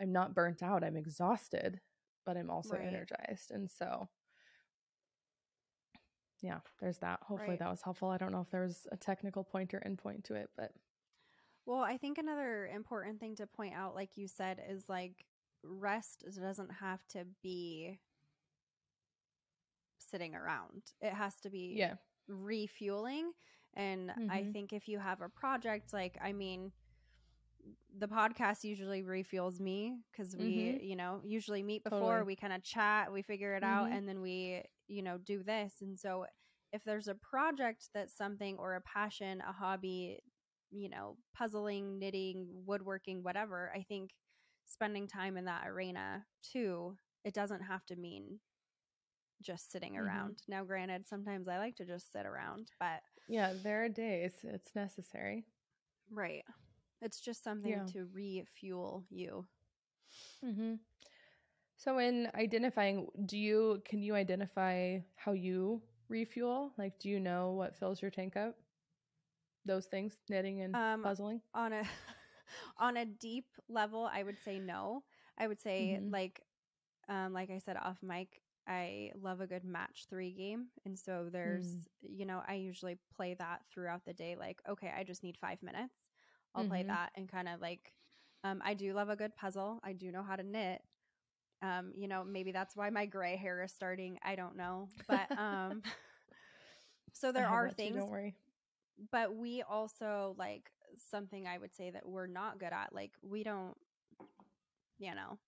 i'm 0.00 0.12
not 0.12 0.34
burnt 0.34 0.62
out 0.62 0.84
i'm 0.84 0.96
exhausted 0.96 1.80
but 2.26 2.36
i'm 2.36 2.50
also 2.50 2.76
Right. 2.76 2.86
energized 2.86 3.50
and 3.50 3.70
so 3.70 4.08
yeah 6.42 6.60
there's 6.80 6.98
that 6.98 7.20
hopefully 7.22 7.50
Right. 7.52 7.58
that 7.58 7.70
was 7.70 7.82
helpful 7.82 8.08
i 8.08 8.16
don't 8.18 8.32
know 8.32 8.40
if 8.40 8.50
there 8.50 8.62
was 8.62 8.86
a 8.92 8.96
technical 8.96 9.44
point 9.44 9.74
or 9.74 9.80
endpoint 9.86 10.24
to 10.24 10.34
it 10.34 10.50
but 10.56 10.72
Well, 11.70 11.82
I 11.82 11.98
think 11.98 12.18
another 12.18 12.66
important 12.66 13.20
thing 13.20 13.36
to 13.36 13.46
point 13.46 13.74
out, 13.74 13.94
like 13.94 14.16
you 14.16 14.26
said, 14.26 14.60
is 14.68 14.88
like 14.88 15.24
rest 15.62 16.24
doesn't 16.36 16.72
have 16.80 17.06
to 17.10 17.26
be 17.44 18.00
sitting 19.98 20.34
around. 20.34 20.82
It 21.00 21.12
has 21.12 21.36
to 21.42 21.50
be 21.50 21.80
yeah 21.80 21.96
refueling. 22.28 23.32
And 23.74 24.12
I 24.28 24.44
Mhm. 24.44 24.52
think 24.52 24.72
if 24.72 24.88
you 24.88 24.98
have 24.98 25.20
a 25.20 25.28
project, 25.28 25.92
like, 25.92 26.18
I 26.20 26.32
mean, 26.32 26.72
the 27.98 28.08
podcast 28.08 28.64
usually 28.64 29.02
refuels 29.02 29.60
me 29.60 29.98
because 30.10 30.36
we, 30.36 30.76
Mhm. 30.76 30.80
you 30.80 30.96
know, 30.96 31.20
usually 31.24 31.62
meet 31.62 31.84
before, 31.84 32.24
Totally. 32.24 32.24
we 32.24 32.36
kind 32.36 32.52
of 32.52 32.62
chat, 32.62 33.12
we 33.12 33.22
figure 33.22 33.54
it 33.56 33.64
out, 33.64 33.88
Mhm. 33.88 33.92
and 33.92 34.08
then 34.08 34.20
we, 34.20 34.62
you 34.88 35.02
know, 35.02 35.18
do 35.18 35.42
this. 35.42 35.74
And 35.80 35.98
so 35.98 36.26
if 36.72 36.84
there's 36.84 37.08
a 37.08 37.14
project 37.14 37.88
that's 37.94 38.16
something 38.16 38.56
or 38.58 38.74
a 38.74 38.80
passion, 38.82 39.42
a 39.46 39.52
hobby, 39.52 40.20
you 40.72 40.88
know, 40.88 41.16
puzzling, 41.34 41.98
knitting, 41.98 42.46
woodworking, 42.66 43.22
whatever, 43.22 43.72
I 43.74 43.82
think 43.82 44.10
spending 44.66 45.06
time 45.08 45.36
in 45.36 45.44
that 45.46 45.66
arena 45.66 46.24
too, 46.42 46.96
it 47.24 47.34
doesn't 47.34 47.62
have 47.62 47.84
to 47.86 47.96
mean 47.96 48.40
just 49.42 49.70
sitting 49.72 49.96
Mhm. 49.96 49.96
around. 49.96 50.42
Now, 50.48 50.64
granted, 50.64 51.08
sometimes 51.08 51.48
I 51.48 51.58
like 51.58 51.76
to 51.76 51.84
just 51.84 52.12
sit 52.12 52.26
around, 52.26 52.72
but 52.78 53.00
Yeah, 53.28 53.54
there 53.54 53.82
are 53.84 53.88
days 53.88 54.34
it's 54.44 54.74
necessary. 54.74 55.46
right. 56.10 56.44
It's 57.00 57.20
just 57.20 57.42
something 57.44 57.84
Yeah. 57.84 57.90
to 57.92 58.06
refuel 58.12 59.04
you. 59.10 59.46
hmm 60.42 60.74
So, 61.76 61.98
in 61.98 62.28
identifying, 62.34 63.08
do 63.26 63.36
you 63.38 63.82
can 63.84 64.02
you 64.02 64.14
identify 64.14 64.98
how 65.16 65.32
you 65.32 65.82
refuel? 66.08 66.72
Like, 66.78 66.98
do 66.98 67.08
you 67.08 67.18
know 67.20 67.52
what 67.52 67.76
fills 67.76 68.02
your 68.02 68.10
tank 68.10 68.36
up? 68.36 68.56
Those 69.64 69.86
things, 69.86 70.16
knitting 70.28 70.60
and 70.62 70.78
Um, 70.78 71.02
puzzling. 71.02 71.40
on 71.54 71.72
a 71.72 71.82
on 72.78 72.96
a 72.96 73.04
deep 73.04 73.46
level 73.68 74.08
i 74.12 74.22
would 74.22 74.40
say 74.42 74.58
no 74.58 75.02
i 75.38 75.46
would 75.46 75.60
say 75.60 76.00
Mhm. 76.00 76.10
like 76.10 76.42
um 77.08 77.32
like 77.32 77.50
i 77.50 77.58
said 77.58 77.76
off 77.76 77.98
mic 78.02 78.42
i 78.68 79.10
love 79.20 79.40
a 79.40 79.46
good 79.46 79.64
match 79.64 80.06
three 80.08 80.32
game 80.32 80.66
and 80.84 80.98
so 80.98 81.28
there's 81.30 81.66
Mm. 81.66 81.84
you 82.02 82.24
know 82.26 82.42
i 82.46 82.54
usually 82.54 82.96
play 83.16 83.34
that 83.34 83.60
throughout 83.72 84.04
the 84.04 84.12
day 84.12 84.36
like 84.38 84.60
okay 84.68 84.92
i 84.96 85.02
just 85.04 85.22
need 85.22 85.36
five 85.38 85.62
minutes 85.62 86.06
i'll 86.54 86.64
play 86.64 86.82
Mhm. 86.82 86.86
that 86.86 87.10
and 87.16 87.28
kind 87.28 87.48
of 87.48 87.60
like 87.60 87.92
um 88.44 88.60
i 88.64 88.74
do 88.74 88.92
love 88.92 89.08
a 89.08 89.16
good 89.16 89.34
puzzle 89.36 89.80
i 89.84 89.92
do 89.92 90.10
know 90.12 90.22
how 90.22 90.36
to 90.36 90.42
knit 90.42 90.80
um 91.62 91.92
you 91.96 92.08
know 92.08 92.24
maybe 92.24 92.52
that's 92.52 92.76
why 92.76 92.90
my 92.90 93.06
gray 93.06 93.36
hair 93.36 93.62
is 93.62 93.72
starting 93.72 94.18
i 94.24 94.34
don't 94.34 94.56
know 94.56 94.88
but 95.08 95.28
um 95.36 95.82
so 97.12 97.32
there 97.32 97.48
are 97.48 97.68
things 97.68 97.96
don't 97.96 98.10
worry. 98.10 98.34
But 99.10 99.34
we 99.34 99.62
also 99.62 100.34
like 100.38 100.70
something 101.10 101.46
I 101.46 101.58
would 101.58 101.74
say 101.74 101.90
that 101.90 102.06
we're 102.06 102.26
not 102.26 102.58
good 102.58 102.72
at. 102.72 102.92
Like 102.92 103.12
we 103.22 103.42
don't, 103.44 103.76
you 104.98 105.14
know, 105.14 105.38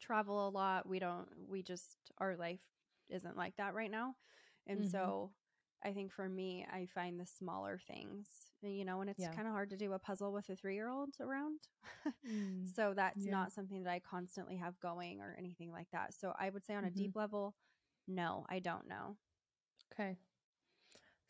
travel 0.00 0.48
a 0.48 0.50
lot. 0.50 0.86
We 0.88 0.98
don't. 0.98 1.28
We 1.48 1.62
just 1.62 1.96
our 2.18 2.36
life 2.36 2.60
isn't 3.08 3.36
like 3.36 3.56
that 3.56 3.74
right 3.74 3.90
now, 3.90 4.14
and 4.66 4.86
Mhm. 4.86 4.86
so 4.86 5.30
I 5.84 5.92
think 5.92 6.12
for 6.12 6.28
me, 6.28 6.66
I 6.72 6.86
find 6.86 7.18
the 7.18 7.26
smaller 7.26 7.78
things, 7.86 8.28
you 8.62 8.84
know, 8.84 9.00
and 9.00 9.10
it's 9.10 9.26
Yeah. 9.26 9.34
kind 9.34 9.46
of 9.46 9.52
hard 9.52 9.70
to 9.70 9.76
do 9.76 9.92
a 9.92 9.98
puzzle 9.98 10.32
with 10.32 10.48
a 10.48 10.56
three 10.56 10.74
year 10.74 10.88
old 10.88 11.10
around. 11.20 11.60
Mm. 12.26 12.72
so 12.76 12.92
that's 12.94 13.26
Yeah. 13.26 13.32
not 13.32 13.52
something 13.52 13.82
that 13.84 13.90
I 13.92 14.00
constantly 14.00 14.56
have 14.56 14.78
going 14.80 15.20
or 15.20 15.34
anything 15.38 15.70
like 15.72 15.88
that. 15.92 16.14
So 16.14 16.34
I 16.38 16.50
would 16.50 16.66
say 16.66 16.74
on 16.74 16.84
a 16.84 16.90
Mhm. 16.90 16.90
deep 16.90 17.14
level, 17.14 17.54
no, 18.06 18.46
I 18.48 18.58
don't 18.60 18.88
know. 18.88 19.16
Okay. 19.92 20.16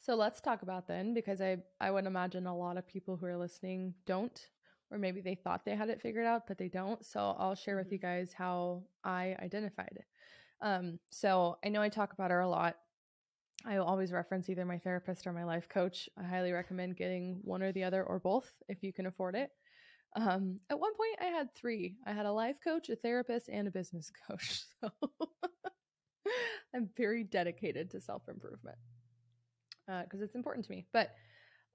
So 0.00 0.14
let's 0.14 0.40
talk 0.40 0.62
about 0.62 0.86
then 0.86 1.14
because 1.14 1.40
I 1.40 1.58
I 1.80 1.90
would 1.90 2.06
imagine 2.06 2.46
a 2.46 2.56
lot 2.56 2.76
of 2.76 2.86
people 2.86 3.16
who 3.16 3.26
are 3.26 3.36
listening 3.36 3.94
don't 4.06 4.48
or 4.90 4.98
maybe 4.98 5.20
they 5.20 5.34
thought 5.34 5.64
they 5.64 5.76
had 5.76 5.90
it 5.90 6.00
figured 6.00 6.26
out 6.26 6.46
but 6.46 6.58
they 6.58 6.68
don't. 6.68 7.04
So 7.04 7.36
I'll 7.38 7.54
share 7.54 7.76
with 7.76 7.92
you 7.92 7.98
mm-hmm. 7.98 8.06
guys 8.06 8.32
how 8.32 8.84
I 9.04 9.36
identified 9.42 9.92
it. 9.96 10.06
Um 10.62 10.98
so 11.10 11.58
I 11.64 11.68
know 11.68 11.82
I 11.82 11.88
talk 11.88 12.12
about 12.12 12.30
her 12.30 12.40
a 12.40 12.48
lot. 12.48 12.76
I 13.66 13.78
always 13.78 14.12
reference 14.12 14.48
either 14.48 14.64
my 14.64 14.78
therapist 14.78 15.26
or 15.26 15.32
my 15.32 15.44
life 15.44 15.68
coach. 15.68 16.08
I 16.16 16.22
highly 16.22 16.52
recommend 16.52 16.96
getting 16.96 17.40
one 17.42 17.62
or 17.62 17.72
the 17.72 17.84
other 17.84 18.04
or 18.04 18.20
both 18.20 18.50
if 18.68 18.82
you 18.82 18.92
can 18.92 19.06
afford 19.06 19.34
it. 19.34 19.50
Um, 20.16 20.60
at 20.70 20.78
one 20.78 20.94
point, 20.94 21.16
I 21.20 21.26
had 21.26 21.54
three. 21.54 21.96
I 22.06 22.12
had 22.12 22.24
a 22.24 22.32
life 22.32 22.56
coach, 22.64 22.88
a 22.88 22.96
therapist, 22.96 23.48
and 23.48 23.68
a 23.68 23.70
business 23.70 24.10
coach. 24.28 24.64
So 24.80 24.90
I'm 26.74 26.90
very 26.96 27.24
dedicated 27.24 27.90
to 27.92 28.00
self 28.00 28.28
improvement 28.28 28.76
because 30.02 30.20
uh, 30.20 30.24
it's 30.24 30.34
important 30.34 30.66
to 30.66 30.72
me. 30.72 30.84
But 30.92 31.14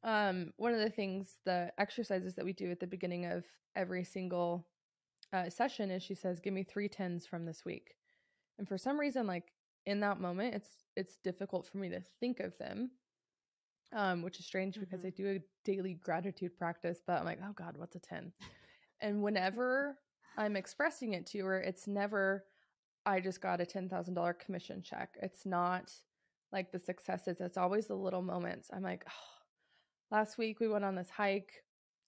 um, 0.03 0.53
one 0.57 0.73
of 0.73 0.79
the 0.79 0.89
things, 0.89 1.37
the 1.45 1.71
exercises 1.77 2.35
that 2.35 2.45
we 2.45 2.53
do 2.53 2.71
at 2.71 2.79
the 2.79 2.87
beginning 2.87 3.25
of 3.25 3.43
every 3.75 4.03
single 4.03 4.67
uh, 5.31 5.49
session 5.49 5.89
is 5.91 6.03
she 6.03 6.15
says, 6.15 6.39
"Give 6.39 6.53
me 6.53 6.63
three 6.63 6.87
tens 6.87 7.25
from 7.25 7.45
this 7.45 7.65
week," 7.65 7.95
and 8.57 8.67
for 8.67 8.77
some 8.77 8.99
reason, 8.99 9.25
like 9.25 9.51
in 9.85 9.99
that 10.01 10.19
moment, 10.19 10.55
it's 10.55 10.69
it's 10.95 11.17
difficult 11.23 11.67
for 11.67 11.77
me 11.79 11.89
to 11.89 12.01
think 12.19 12.39
of 12.39 12.57
them, 12.57 12.91
um, 13.93 14.21
which 14.21 14.39
is 14.39 14.45
strange 14.45 14.75
mm-hmm. 14.75 14.83
because 14.83 15.05
I 15.05 15.09
do 15.09 15.27
a 15.27 15.43
daily 15.65 15.95
gratitude 15.95 16.57
practice, 16.57 16.99
but 17.05 17.19
I'm 17.19 17.25
like, 17.25 17.39
oh 17.43 17.53
God, 17.55 17.77
what's 17.77 17.95
a 17.95 17.99
ten? 17.99 18.31
and 19.01 19.23
whenever 19.23 19.97
I'm 20.37 20.55
expressing 20.55 21.13
it 21.13 21.25
to 21.27 21.45
her, 21.45 21.59
it's 21.59 21.87
never 21.87 22.45
I 23.05 23.19
just 23.19 23.41
got 23.41 23.61
a 23.61 23.65
$10,000 23.65 24.39
commission 24.39 24.81
check. 24.81 25.17
It's 25.21 25.45
not 25.45 25.91
like 26.53 26.71
the 26.71 26.79
successes, 26.79 27.41
it's 27.41 27.57
always 27.57 27.87
the 27.87 27.95
little 27.95 28.21
moments. 28.21 28.69
I'm 28.71 28.83
like, 28.83 29.03
oh, 29.09 30.15
last 30.15 30.37
week 30.37 30.59
we 30.59 30.69
went 30.69 30.85
on 30.85 30.95
this 30.95 31.09
hike 31.09 31.51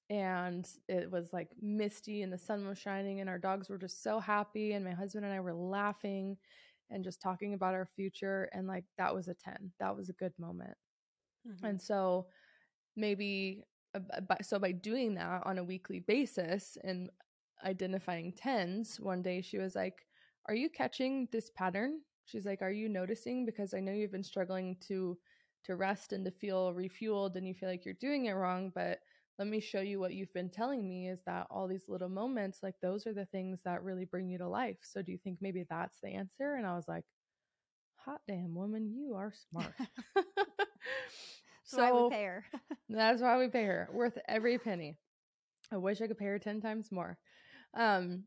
and 0.10 0.68
it 0.88 1.12
was 1.12 1.34
like 1.34 1.50
misty 1.60 2.22
and 2.22 2.32
the 2.32 2.38
sun 2.38 2.68
was 2.68 2.78
shining 2.78 3.20
and 3.20 3.30
our 3.30 3.40
dogs 3.40 3.70
were 3.70 3.80
just 3.80 4.04
so 4.04 4.20
happy 4.20 4.74
and 4.74 4.86
my 4.86 4.92
husband 4.92 5.26
and 5.26 5.34
I 5.34 5.40
were 5.40 5.56
laughing 5.56 6.38
and 6.92 7.04
just 7.04 7.20
talking 7.20 7.56
about 7.56 7.74
our 7.74 7.88
future 7.96 8.48
and 8.54 8.68
like 8.68 8.84
that 9.00 9.14
was 9.14 9.28
a 9.28 9.34
10. 9.34 9.72
That 9.80 9.98
was 9.98 10.10
a 10.10 10.14
good 10.14 10.34
moment. 10.38 10.78
Mm-hmm. 11.48 11.66
And 11.66 11.82
so 11.82 12.28
maybe 12.96 13.64
so 14.42 14.60
by 14.60 14.74
doing 14.74 15.16
that 15.16 15.42
on 15.46 15.58
a 15.58 15.64
weekly 15.64 16.02
basis 16.02 16.78
and 16.84 17.10
identifying 17.66 18.34
tens, 18.34 19.00
one 19.00 19.22
day 19.22 19.42
she 19.42 19.58
was 19.58 19.74
like, 19.74 20.06
are 20.48 20.56
you 20.56 20.70
catching 20.70 21.28
this 21.32 21.50
pattern? 21.56 22.02
She's 22.26 22.46
like, 22.46 22.62
are 22.62 22.72
you 22.72 22.90
noticing? 22.90 23.46
Because 23.46 23.74
I 23.74 23.80
know 23.80 23.92
you've 23.92 24.12
been 24.12 24.24
struggling 24.24 24.78
to 24.88 25.18
to 25.66 25.76
rest 25.76 26.14
and 26.14 26.24
to 26.26 26.32
feel 26.32 26.74
refueled 26.74 27.36
and 27.36 27.48
you 27.48 27.54
feel 27.54 27.70
like 27.70 27.86
you're 27.86 27.96
doing 27.96 28.26
it 28.26 28.34
wrong, 28.34 28.72
but 28.76 29.00
let 29.38 29.48
me 29.48 29.60
show 29.60 29.82
you 29.82 30.00
what 30.00 30.14
you've 30.14 30.34
been 30.34 30.50
telling 30.50 30.88
me 30.88 31.10
is 31.10 31.22
that 31.26 31.48
all 31.50 31.68
these 31.68 31.90
little 31.90 32.08
moments, 32.08 32.60
like 32.64 32.76
those 32.82 33.06
are 33.06 33.14
the 33.14 33.26
things 33.26 33.62
that 33.66 33.84
really 33.84 34.06
bring 34.06 34.30
you 34.30 34.38
to 34.38 34.48
life. 34.48 34.78
So 34.82 35.02
do 35.02 35.12
you 35.12 35.18
think 35.18 35.40
maybe 35.42 35.66
that's 35.70 35.98
the 36.02 36.10
answer? 36.10 36.56
And 36.56 36.66
I 36.66 36.76
was 36.76 36.88
like, 36.88 37.04
hot 37.96 38.22
damn 38.28 38.56
woman, 38.56 38.94
you 38.96 39.16
are 39.16 39.34
smart. 39.50 39.74
so 41.64 41.78
why 41.80 41.92
we 41.92 42.10
pay 42.10 42.24
her. 42.24 42.46
that's 42.90 43.22
why 43.22 43.38
we 43.38 43.48
pay 43.48 43.66
her. 43.66 43.90
Worth 43.92 44.18
every 44.28 44.58
penny. 44.58 44.98
I 45.72 45.78
wish 45.78 46.00
I 46.02 46.08
could 46.08 46.18
pay 46.18 46.26
her 46.26 46.40
10 46.40 46.62
times 46.62 46.92
more. 46.92 47.18
Um, 47.74 48.24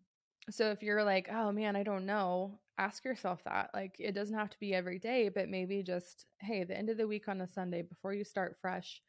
so 0.51 0.71
if 0.71 0.83
you're 0.83 1.05
like, 1.05 1.29
oh 1.31 1.53
man, 1.53 1.77
I 1.77 1.83
don't 1.83 2.07
know, 2.07 2.59
ask 2.79 3.05
yourself 3.05 3.43
that. 3.45 3.71
Like 3.75 3.97
it 3.99 4.13
doesn't 4.13 4.37
have 4.37 4.51
to 4.51 4.59
be 4.59 4.75
every 4.75 4.99
day, 4.99 5.29
but 5.29 5.49
maybe 5.49 5.83
just, 5.83 6.27
hey, 6.41 6.65
the 6.65 6.77
end 6.77 6.91
of 6.91 6.97
the 6.97 7.07
week 7.07 7.29
on 7.29 7.41
a 7.41 7.49
Sunday 7.49 7.83
before 7.83 8.15
you 8.15 8.25
start 8.25 8.57
fresh, 8.61 9.03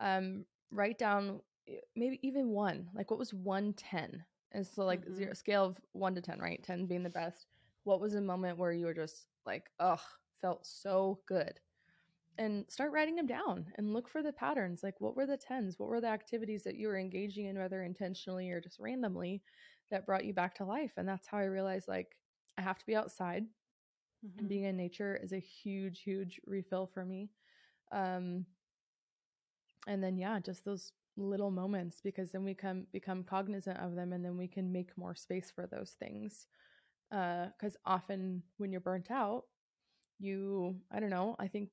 um, 0.00 0.44
write 0.70 0.98
down 0.98 1.40
eh, 1.68 1.76
maybe 1.94 2.18
even 2.22 2.48
one. 2.48 2.88
Like 2.94 3.10
what 3.10 3.18
was 3.18 3.34
110? 3.34 4.24
And 4.52 4.66
so 4.66 4.84
like 4.84 5.02
mm-hmm. 5.02 5.14
zero 5.14 5.34
scale 5.34 5.64
of 5.64 5.76
one 5.92 6.14
to 6.14 6.20
10, 6.20 6.38
right? 6.38 6.62
10 6.62 6.86
being 6.86 7.02
the 7.02 7.10
best. 7.10 7.46
What 7.84 8.00
was 8.00 8.14
a 8.14 8.20
moment 8.20 8.58
where 8.58 8.72
you 8.72 8.86
were 8.86 8.94
just 8.94 9.26
like, 9.46 9.64
ugh, 9.78 10.00
felt 10.40 10.66
so 10.66 11.20
good? 11.26 11.60
And 12.36 12.64
start 12.68 12.90
writing 12.90 13.14
them 13.14 13.26
down 13.26 13.66
and 13.76 13.92
look 13.92 14.08
for 14.08 14.20
the 14.22 14.32
patterns. 14.32 14.82
Like, 14.82 15.00
what 15.00 15.16
were 15.16 15.26
the 15.26 15.36
tens? 15.36 15.78
What 15.78 15.88
were 15.88 16.00
the 16.00 16.08
activities 16.08 16.64
that 16.64 16.74
you 16.74 16.88
were 16.88 16.98
engaging 16.98 17.46
in, 17.46 17.56
whether 17.56 17.84
intentionally 17.84 18.50
or 18.50 18.60
just 18.60 18.80
randomly, 18.80 19.42
that 19.90 20.06
brought 20.06 20.24
you 20.24 20.32
back 20.32 20.54
to 20.56 20.64
life. 20.64 20.92
And 20.96 21.08
that's 21.08 21.26
how 21.26 21.38
I 21.38 21.44
realized 21.44 21.88
like 21.88 22.16
I 22.58 22.62
have 22.62 22.78
to 22.78 22.86
be 22.86 22.96
outside. 22.96 23.44
Mm-hmm. 24.24 24.38
And 24.38 24.48
being 24.48 24.64
in 24.64 24.76
nature 24.76 25.18
is 25.22 25.32
a 25.32 25.38
huge, 25.38 26.02
huge 26.02 26.40
refill 26.46 26.86
for 26.86 27.04
me. 27.04 27.30
Um 27.92 28.46
and 29.86 30.02
then 30.02 30.16
yeah, 30.16 30.38
just 30.40 30.64
those 30.64 30.92
little 31.16 31.50
moments 31.50 32.00
because 32.02 32.32
then 32.32 32.42
we 32.42 32.54
come 32.54 32.86
become 32.92 33.22
cognizant 33.22 33.78
of 33.78 33.94
them 33.94 34.12
and 34.12 34.24
then 34.24 34.36
we 34.36 34.48
can 34.48 34.72
make 34.72 34.96
more 34.96 35.14
space 35.14 35.50
for 35.54 35.66
those 35.66 35.94
things. 35.98 36.46
Uh 37.12 37.46
because 37.58 37.76
often 37.84 38.42
when 38.56 38.72
you're 38.72 38.80
burnt 38.80 39.10
out, 39.10 39.44
you 40.18 40.76
I 40.90 41.00
don't 41.00 41.10
know, 41.10 41.36
I 41.38 41.48
think 41.48 41.70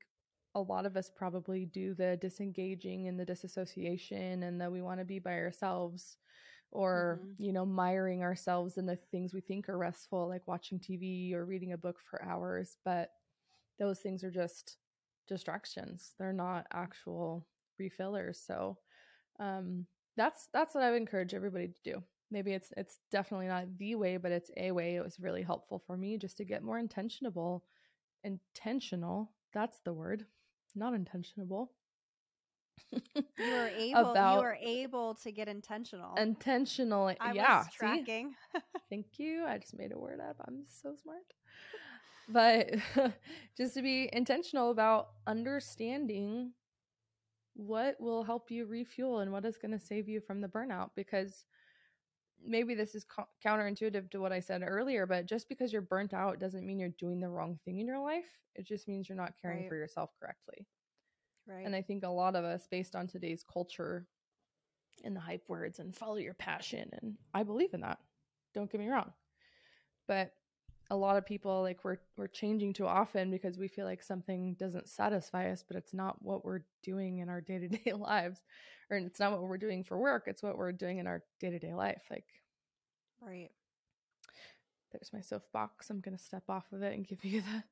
a 0.54 0.62
lot 0.62 0.86
of 0.86 0.98
us 0.98 1.10
probably 1.10 1.66
do 1.66 1.94
the 1.94 2.18
disengaging 2.22 3.08
and 3.08 3.18
the 3.20 3.26
disassociation 3.26 4.44
and 4.44 4.60
that 4.60 4.72
we 4.72 4.82
want 4.82 5.00
to 5.00 5.06
be 5.06 5.20
by 5.20 5.34
ourselves 5.34 6.18
or 6.72 7.20
mm-hmm. 7.22 7.44
you 7.44 7.54
know 7.54 7.66
miring 7.66 8.24
ourselves 8.24 8.78
in 8.78 8.86
the 8.86 8.98
things 9.12 9.34
we 9.34 9.42
think 9.42 9.68
are 9.68 9.78
restful 9.78 10.28
like 10.30 10.48
watching 10.48 10.80
tv 10.80 11.34
or 11.34 11.46
reading 11.46 11.74
a 11.74 11.78
book 11.78 11.98
for 12.10 12.24
hours 12.24 12.78
but 12.86 13.10
those 13.82 14.00
things 14.00 14.24
are 14.24 14.32
just 14.32 14.78
distractions. 15.28 16.14
They're 16.20 16.34
not 16.34 16.68
actual 16.74 17.48
refillers 17.80 18.40
so 18.46 18.78
um 19.40 19.88
that's 20.16 20.50
that's 20.54 20.76
what 20.76 20.84
i 20.84 20.92
would 20.92 21.02
encourage 21.02 21.34
everybody 21.34 21.68
to 21.68 21.94
do. 21.94 22.04
Maybe 22.30 22.52
it's 22.54 22.72
it's 22.78 23.00
definitely 23.12 23.48
not 23.48 23.78
the 23.78 23.96
way 23.96 24.18
but 24.18 24.32
it's 24.32 24.52
a 24.58 24.72
way. 24.72 24.96
It 24.96 25.04
was 25.04 25.20
really 25.20 25.42
helpful 25.42 25.82
for 25.88 25.98
me 25.98 26.18
just 26.18 26.38
to 26.38 26.46
get 26.46 26.64
more 26.64 26.78
intentional 26.78 27.64
intentional 28.24 29.32
that's 29.54 29.80
the 29.84 29.94
word 29.94 30.26
not 30.76 30.94
intentional 30.94 31.72
you 32.92 33.52
were 33.52 33.68
able 33.78 34.12
about 34.12 34.36
you 34.36 34.42
were 34.42 34.58
able 34.62 35.16
to 35.16 35.32
get 35.32 35.48
intentional. 35.48 36.16
Intentional 36.16 37.10
eh, 37.10 37.16
I 37.20 37.34
yeah 37.34 37.60
was 37.60 37.68
tracking. 37.74 38.36
Thank 38.90 39.20
you 39.20 39.46
i 39.48 39.58
just 39.58 39.78
made 39.78 39.92
a 39.94 39.98
word 39.98 40.20
up 40.20 40.36
i'm 40.48 40.64
so 40.68 40.96
smart. 41.02 41.24
But 42.30 42.76
just 43.58 43.74
to 43.74 43.82
be 43.82 44.10
intentional 44.14 44.72
about 44.72 45.10
understanding 45.28 46.54
what 47.56 48.00
will 48.00 48.24
help 48.24 48.50
you 48.50 48.66
refuel 48.66 49.20
and 49.20 49.32
what 49.32 49.46
is 49.46 49.58
going 49.58 49.72
to 49.72 49.80
save 49.80 50.08
you 50.08 50.22
from 50.22 50.42
the 50.42 50.48
burnout 50.48 50.90
because 50.96 51.46
maybe 52.44 52.74
this 52.74 52.96
is 52.96 53.04
co- 53.04 53.28
counterintuitive 53.46 54.10
to 54.10 54.20
what 54.20 54.32
i 54.32 54.40
said 54.40 54.64
earlier 54.66 55.06
but 55.06 55.26
just 55.26 55.48
because 55.50 55.72
you're 55.72 55.82
burnt 55.82 56.14
out 56.14 56.40
doesn't 56.40 56.66
mean 56.66 56.80
you're 56.80 56.90
doing 56.98 57.20
the 57.20 57.30
wrong 57.30 57.60
thing 57.66 57.80
in 57.80 57.86
your 57.86 58.00
life 58.00 58.40
it 58.56 58.66
just 58.66 58.88
means 58.88 59.08
you're 59.08 59.18
not 59.18 59.34
caring 59.40 59.60
right. 59.60 59.70
for 59.70 59.76
yourself 59.76 60.10
correctly 60.20 60.66
Right. 61.48 61.66
And 61.66 61.76
I 61.76 61.82
think 61.82 62.04
a 62.04 62.10
lot 62.10 62.36
of 62.36 62.46
us, 62.46 62.68
based 62.70 62.96
on 62.96 63.08
today's 63.08 63.44
culture 63.44 64.08
and 65.04 65.16
the 65.16 65.20
hype 65.20 65.44
words 65.48 65.80
and 65.80 65.96
follow 65.96 66.18
your 66.18 66.34
passion, 66.34 66.90
and 67.02 67.18
I 67.34 67.44
believe 67.44 67.74
in 67.74 67.82
that. 67.82 68.00
Don't 68.54 68.72
get 68.72 68.80
me 68.80 68.90
wrong. 68.90 69.12
But 70.08 70.34
a 70.90 70.96
lot 70.96 71.18
of 71.18 71.26
people 71.26 71.62
like 71.62 71.84
we're 71.86 72.00
we're 72.18 72.28
changing 72.28 72.74
too 72.74 72.86
often 72.86 73.32
because 73.32 73.58
we 73.58 73.70
feel 73.70 73.86
like 73.86 74.04
something 74.04 74.56
doesn't 74.60 74.90
satisfy 74.90 75.50
us, 75.50 75.64
but 75.66 75.78
it's 75.78 75.94
not 75.94 76.22
what 76.22 76.44
we're 76.44 76.62
doing 76.84 77.20
in 77.20 77.30
our 77.30 77.42
day-to-day 77.42 77.94
lives. 77.98 78.42
Or 78.90 78.98
it's 78.98 79.20
not 79.20 79.32
what 79.32 79.44
we're 79.44 79.58
doing 79.58 79.84
for 79.84 79.98
work, 79.98 80.26
it's 80.28 80.44
what 80.44 80.58
we're 80.58 80.74
doing 80.74 80.98
in 80.98 81.08
our 81.08 81.24
day-to-day 81.40 81.74
life. 81.74 82.04
Like 82.12 82.26
Right. 83.22 83.52
There's 84.92 85.14
my 85.14 85.22
soapbox. 85.22 85.90
I'm 85.90 86.02
gonna 86.02 86.18
step 86.18 86.44
off 86.50 86.66
of 86.74 86.84
it 86.84 86.94
and 86.94 87.08
give 87.08 87.24
you 87.24 87.42
the 87.42 87.64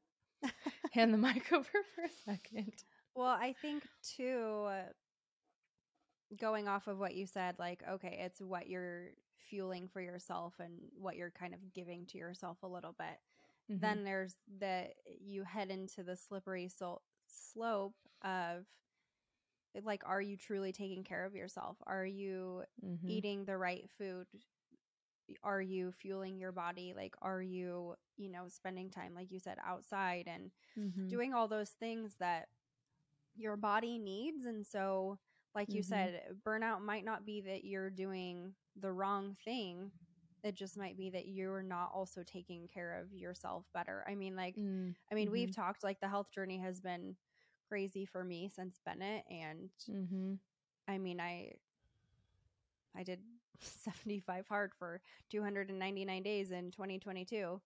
hand 0.92 1.14
the 1.14 1.18
mic 1.18 1.52
over 1.52 1.66
for 1.96 2.04
a 2.04 2.10
second. 2.26 2.74
Well, 3.20 3.28
I 3.38 3.54
think 3.62 3.84
too, 4.16 4.68
uh, 4.70 4.94
going 6.40 6.70
off 6.70 6.88
of 6.88 7.00
what 7.00 7.16
you 7.16 7.26
said, 7.26 7.56
like, 7.60 7.84
okay, 7.92 8.18
it's 8.24 8.40
what 8.40 8.70
you're 8.70 9.10
fueling 9.50 9.90
for 9.92 10.00
yourself 10.00 10.54
and 10.58 10.72
what 10.98 11.18
you're 11.18 11.34
kind 11.38 11.54
of 11.54 11.60
giving 11.74 12.06
to 12.06 12.18
yourself 12.18 12.60
a 12.64 12.68
little 12.68 12.96
bit. 12.98 13.20
Mm-hmm. 13.70 13.82
Then 13.82 14.04
there's 14.06 14.38
the, 14.62 14.86
you 15.20 15.44
head 15.44 15.70
into 15.70 16.02
the 16.02 16.16
slippery 16.16 16.70
so- 16.70 17.02
slope 17.28 17.98
of, 18.24 18.64
like, 19.84 20.04
are 20.06 20.22
you 20.22 20.38
truly 20.38 20.72
taking 20.72 21.04
care 21.04 21.26
of 21.26 21.36
yourself? 21.36 21.76
Are 21.86 22.06
you 22.06 22.64
mm-hmm. 22.82 23.10
eating 23.10 23.44
the 23.44 23.58
right 23.58 23.84
food? 23.98 24.28
Are 25.44 25.62
you 25.62 25.92
fueling 25.92 26.40
your 26.40 26.54
body? 26.54 26.94
Like, 26.96 27.16
are 27.22 27.42
you, 27.42 27.96
you 28.16 28.32
know, 28.32 28.46
spending 28.48 28.90
time, 28.90 29.12
like 29.14 29.30
you 29.30 29.40
said, 29.40 29.58
outside 29.68 30.30
and 30.34 30.52
mm-hmm. 30.80 31.10
doing 31.10 31.34
all 31.34 31.50
those 31.50 31.72
things 31.82 32.14
that 32.22 32.48
your 33.40 33.58
body 33.58 33.98
needs. 33.98 34.46
And 34.46 34.66
so, 34.66 35.18
like 35.56 35.74
you 35.74 35.82
mm-hmm. 35.82 35.90
said, 35.90 36.22
burnout 36.46 36.82
might 36.82 37.06
not 37.06 37.26
be 37.26 37.42
that 37.42 37.64
you're 37.64 37.90
doing 37.90 38.54
the 38.80 38.92
wrong 38.92 39.36
thing. 39.44 39.92
It 40.44 40.56
just 40.56 40.78
might 40.78 40.98
be 40.98 41.10
that 41.10 41.28
you're 41.28 41.64
not 41.64 41.92
also 41.94 42.24
taking 42.24 42.68
care 42.74 43.00
of 43.02 43.14
yourself 43.14 43.66
better. 43.74 44.06
I 44.08 44.16
mean, 44.16 44.36
like, 44.36 44.56
mm-hmm. 44.56 44.92
I 45.12 45.16
mean, 45.16 45.32
we've 45.32 45.50
mm-hmm. 45.50 45.62
talked 45.62 45.84
like 45.84 46.00
the 46.00 46.08
health 46.08 46.32
journey 46.34 46.60
has 46.60 46.80
been 46.80 47.16
crazy 47.70 48.06
for 48.06 48.24
me 48.24 48.50
since 48.54 48.80
Bennett 48.84 49.24
and 49.30 49.70
Mm-hmm. 49.90 50.34
I 50.88 50.98
mean 50.98 51.22
I 51.22 51.54
I 52.98 53.04
did 53.04 53.20
75 53.62 54.48
hard 54.48 54.74
for 54.78 55.02
299 55.30 56.24
days 56.24 56.52
in 56.52 56.72
2022. 56.72 57.62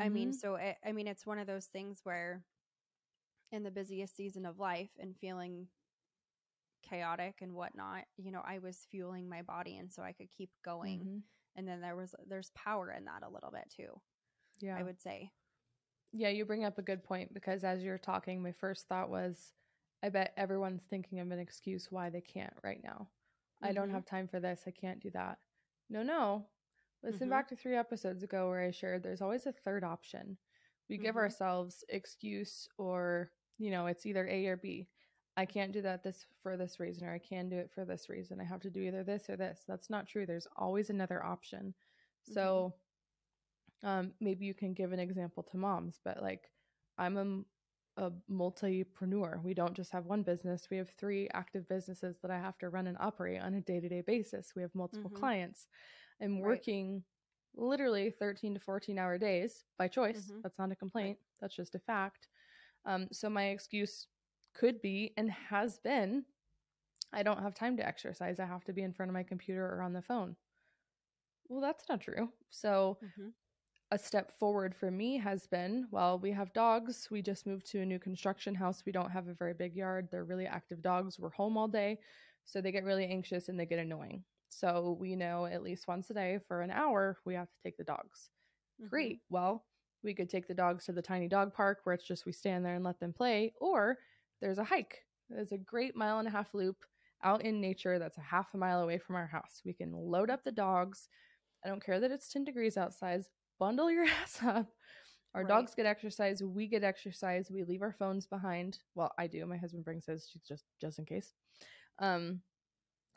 I 0.00 0.08
mean, 0.08 0.30
Mhm. 0.30 0.34
so 0.34 0.54
it, 0.54 0.78
I 0.82 0.92
mean 0.92 1.06
it's 1.06 1.26
one 1.26 1.38
of 1.38 1.46
those 1.46 1.66
things 1.66 2.00
where 2.04 2.42
in 3.54 3.62
the 3.62 3.70
busiest 3.70 4.16
season 4.16 4.44
of 4.46 4.58
life 4.58 4.90
and 4.98 5.16
feeling 5.16 5.68
chaotic 6.82 7.36
and 7.40 7.54
whatnot, 7.54 8.04
you 8.16 8.30
know, 8.30 8.42
I 8.44 8.58
was 8.58 8.86
fueling 8.90 9.28
my 9.28 9.42
body 9.42 9.76
and 9.78 9.90
so 9.92 10.02
I 10.02 10.12
could 10.12 10.30
keep 10.30 10.50
going. 10.64 11.00
Mhm. 11.00 11.22
And 11.56 11.66
then 11.66 11.80
there 11.80 11.96
was 11.96 12.14
there's 12.28 12.50
power 12.50 12.90
in 12.90 13.04
that 13.04 13.22
a 13.22 13.28
little 13.30 13.50
bit 13.50 13.70
too, 13.74 14.00
yeah, 14.60 14.76
I 14.76 14.82
would 14.82 15.00
say. 15.00 15.32
yeah. 16.12 16.28
You 16.28 16.44
bring 16.44 16.64
up 16.64 16.78
a 16.78 16.82
good 16.82 17.02
point 17.04 17.32
because 17.34 17.64
as 17.64 17.82
you're 17.82 17.98
talking, 17.98 18.42
my 18.42 18.52
first 18.52 18.86
thought 18.88 19.10
was, 19.10 19.52
I 20.02 20.10
bet 20.10 20.32
everyone's 20.36 20.82
thinking 20.84 21.20
of 21.20 21.30
an 21.30 21.38
excuse 21.38 21.90
why 21.90 22.10
they 22.10 22.20
can't 22.20 22.54
right 22.62 22.82
now. 22.82 23.08
I 23.62 23.72
don't 23.72 23.88
Mhm. 23.88 23.92
have 23.92 24.04
time 24.04 24.28
for 24.28 24.40
this. 24.40 24.62
I 24.66 24.70
can't 24.72 25.00
do 25.00 25.10
that. 25.12 25.38
No, 25.88 26.02
no. 26.02 26.48
Listen 27.02 27.28
Mhm. 27.28 27.30
back 27.30 27.48
to 27.48 27.56
three 27.56 27.76
episodes 27.76 28.22
ago 28.22 28.48
where 28.48 28.60
I 28.62 28.70
shared 28.70 29.02
there's 29.02 29.22
always 29.22 29.46
a 29.46 29.52
third 29.52 29.84
option. 29.84 30.38
We 30.88 30.98
give 30.98 31.14
Mhm. 31.14 31.18
ourselves 31.18 31.84
excuse 31.88 32.68
or, 32.78 33.32
you 33.58 33.70
know, 33.70 33.86
it's 33.86 34.06
either 34.06 34.26
A 34.28 34.46
or 34.46 34.56
B. 34.56 34.88
I 35.36 35.46
can't 35.46 35.72
do 35.72 35.82
that 35.82 36.02
this 36.04 36.26
for 36.42 36.56
this 36.56 36.78
reason 36.78 37.06
or 37.08 37.12
I 37.12 37.18
can 37.18 37.48
do 37.48 37.56
it 37.56 37.70
for 37.72 37.84
this 37.84 38.08
reason. 38.08 38.40
I 38.40 38.44
have 38.44 38.60
to 38.62 38.70
do 38.70 38.80
either 38.80 39.02
this 39.04 39.28
or 39.28 39.36
this. 39.36 39.64
That's 39.66 39.90
not 39.90 40.06
true. 40.06 40.26
There's 40.26 40.46
always 40.56 40.90
another 40.90 41.24
option. 41.24 41.74
So 42.22 42.74
um 43.82 44.12
maybe 44.20 44.44
you 44.46 44.54
can 44.54 44.72
give 44.74 44.92
an 44.92 45.00
example 45.00 45.42
to 45.42 45.56
moms, 45.58 46.00
but 46.04 46.22
like 46.22 46.50
I'm 46.98 47.16
a 47.16 47.44
a 47.96 48.10
multipreneur. 48.28 49.40
We 49.44 49.54
don't 49.54 49.74
just 49.74 49.92
have 49.92 50.06
one 50.06 50.24
business. 50.24 50.68
We 50.68 50.78
have 50.78 50.90
three 50.98 51.28
active 51.32 51.68
businesses 51.68 52.18
that 52.22 52.30
I 52.32 52.38
have 52.38 52.58
to 52.58 52.68
run 52.68 52.88
and 52.88 52.96
operate 52.98 53.40
on 53.40 53.54
a 53.54 53.60
day-to-day 53.60 54.00
basis. 54.00 54.52
We 54.56 54.62
have 54.62 54.74
multiple 54.74 55.10
Mhm. 55.10 55.10
clients. 55.10 55.68
I'm 56.20 56.40
Right. 56.40 56.64
working 56.64 57.04
literally 57.54 58.10
13 58.10 58.54
to 58.54 58.60
14 58.60 58.98
hour 58.98 59.16
days 59.16 59.64
by 59.78 59.86
choice. 59.86 60.32
Mhm. 60.32 60.44
That's 60.44 60.58
not 60.58 60.72
a 60.72 60.76
complaint. 60.76 61.20
That's 61.40 61.54
just 61.54 61.76
a 61.76 61.78
fact. 61.78 62.28
Um, 62.84 63.08
so 63.12 63.28
my 63.30 63.46
excuse 63.48 64.08
could 64.54 64.80
be 64.82 65.14
and 65.16 65.30
has 65.30 65.78
been 65.78 66.26
I 67.12 67.22
don't 67.24 67.42
have 67.42 67.54
time 67.54 67.76
to 67.78 67.86
exercise. 67.86 68.40
I 68.40 68.46
have 68.46 68.64
to 68.64 68.72
be 68.74 68.82
in 68.82 68.92
front 68.92 69.10
of 69.10 69.14
my 69.14 69.22
computer 69.24 69.66
or 69.66 69.82
on 69.82 69.94
the 69.94 70.02
phone. 70.02 70.36
Well, 71.48 71.60
that's 71.60 71.88
not 71.88 72.00
true. 72.00 72.32
So 72.50 72.98
Mhm. 73.00 73.34
a 73.92 73.98
step 73.98 74.32
forward 74.38 74.74
for 74.74 74.90
me 74.90 75.18
has 75.18 75.46
been 75.46 75.88
well, 75.90 76.18
we 76.18 76.32
have 76.32 76.52
dogs. 76.54 77.10
We 77.10 77.22
just 77.22 77.46
moved 77.46 77.66
to 77.68 77.80
a 77.82 77.86
new 77.86 77.98
construction 78.00 78.54
house. 78.56 78.84
We 78.86 78.92
don't 78.92 79.10
have 79.12 79.28
a 79.28 79.34
very 79.34 79.54
big 79.54 79.76
yard. 79.76 80.10
They're 80.10 80.24
really 80.24 80.46
active 80.46 80.82
dogs. 80.82 81.18
We're 81.20 81.30
home 81.30 81.58
all 81.58 81.68
day. 81.68 82.00
So 82.44 82.60
they 82.60 82.72
get 82.72 82.84
really 82.84 83.06
anxious 83.06 83.48
and 83.48 83.60
they 83.60 83.66
get 83.66 83.80
annoying. 83.80 84.24
So 84.50 84.92
we 84.92 85.16
know 85.16 85.46
at 85.46 85.62
least 85.62 85.88
once 85.88 86.10
a 86.10 86.14
day 86.14 86.38
for 86.38 86.62
an 86.62 86.70
hour, 86.70 87.18
we 87.24 87.34
have 87.34 87.50
to 87.50 87.58
take 87.64 87.76
the 87.78 87.84
dogs. 87.84 88.30
Mhm. 88.78 88.90
Great. 88.90 89.22
Well, 89.30 89.66
we 90.04 90.14
could 90.14 90.28
take 90.30 90.46
the 90.46 90.54
dogs 90.54 90.84
to 90.84 90.92
the 90.92 91.02
tiny 91.02 91.28
dog 91.28 91.52
park 91.54 91.80
where 91.84 91.94
it's 91.94 92.06
just 92.06 92.26
we 92.26 92.32
stand 92.32 92.64
there 92.64 92.74
and 92.74 92.84
let 92.84 93.00
them 93.00 93.12
play, 93.12 93.52
or 93.60 93.98
there's 94.40 94.58
a 94.58 94.64
hike. 94.64 94.98
There's 95.30 95.52
a 95.52 95.58
great 95.58 95.96
mile 95.96 96.18
and 96.18 96.28
a 96.28 96.30
half 96.30 96.54
loop 96.54 96.76
out 97.22 97.42
in 97.42 97.60
nature 97.60 97.98
that's 97.98 98.18
a 98.18 98.22
half 98.22 98.52
a 98.54 98.58
mile 98.58 98.82
away 98.82 98.98
from 98.98 99.16
our 99.16 99.26
house. 99.26 99.62
We 99.64 99.72
can 99.72 99.92
load 99.92 100.30
up 100.30 100.44
the 100.44 100.52
dogs. 100.52 101.08
I 101.64 101.68
don't 101.68 101.84
care 101.84 101.98
that 101.98 102.10
it's 102.10 102.28
10 102.28 102.44
degrees 102.44 102.76
outside. 102.76 103.22
Bundle 103.58 103.90
your 103.90 104.04
ass 104.22 104.38
up. 104.44 104.66
Our 105.34 105.42
Right. 105.42 105.48
dogs 105.48 105.74
get 105.74 105.86
exercise. 105.86 106.42
We 106.42 106.68
get 106.68 106.84
exercise. 106.84 107.50
We 107.50 107.64
leave 107.64 107.82
our 107.82 107.92
phones 107.98 108.26
behind. 108.26 108.78
Well, 108.94 109.12
I 109.18 109.26
do. 109.26 109.44
My 109.46 109.56
husband 109.56 109.84
brings 109.84 110.06
his 110.06 110.28
she's 110.30 110.42
just 110.42 110.64
just 110.80 110.98
in 110.98 111.06
case. 111.06 111.32
Um, 111.98 112.40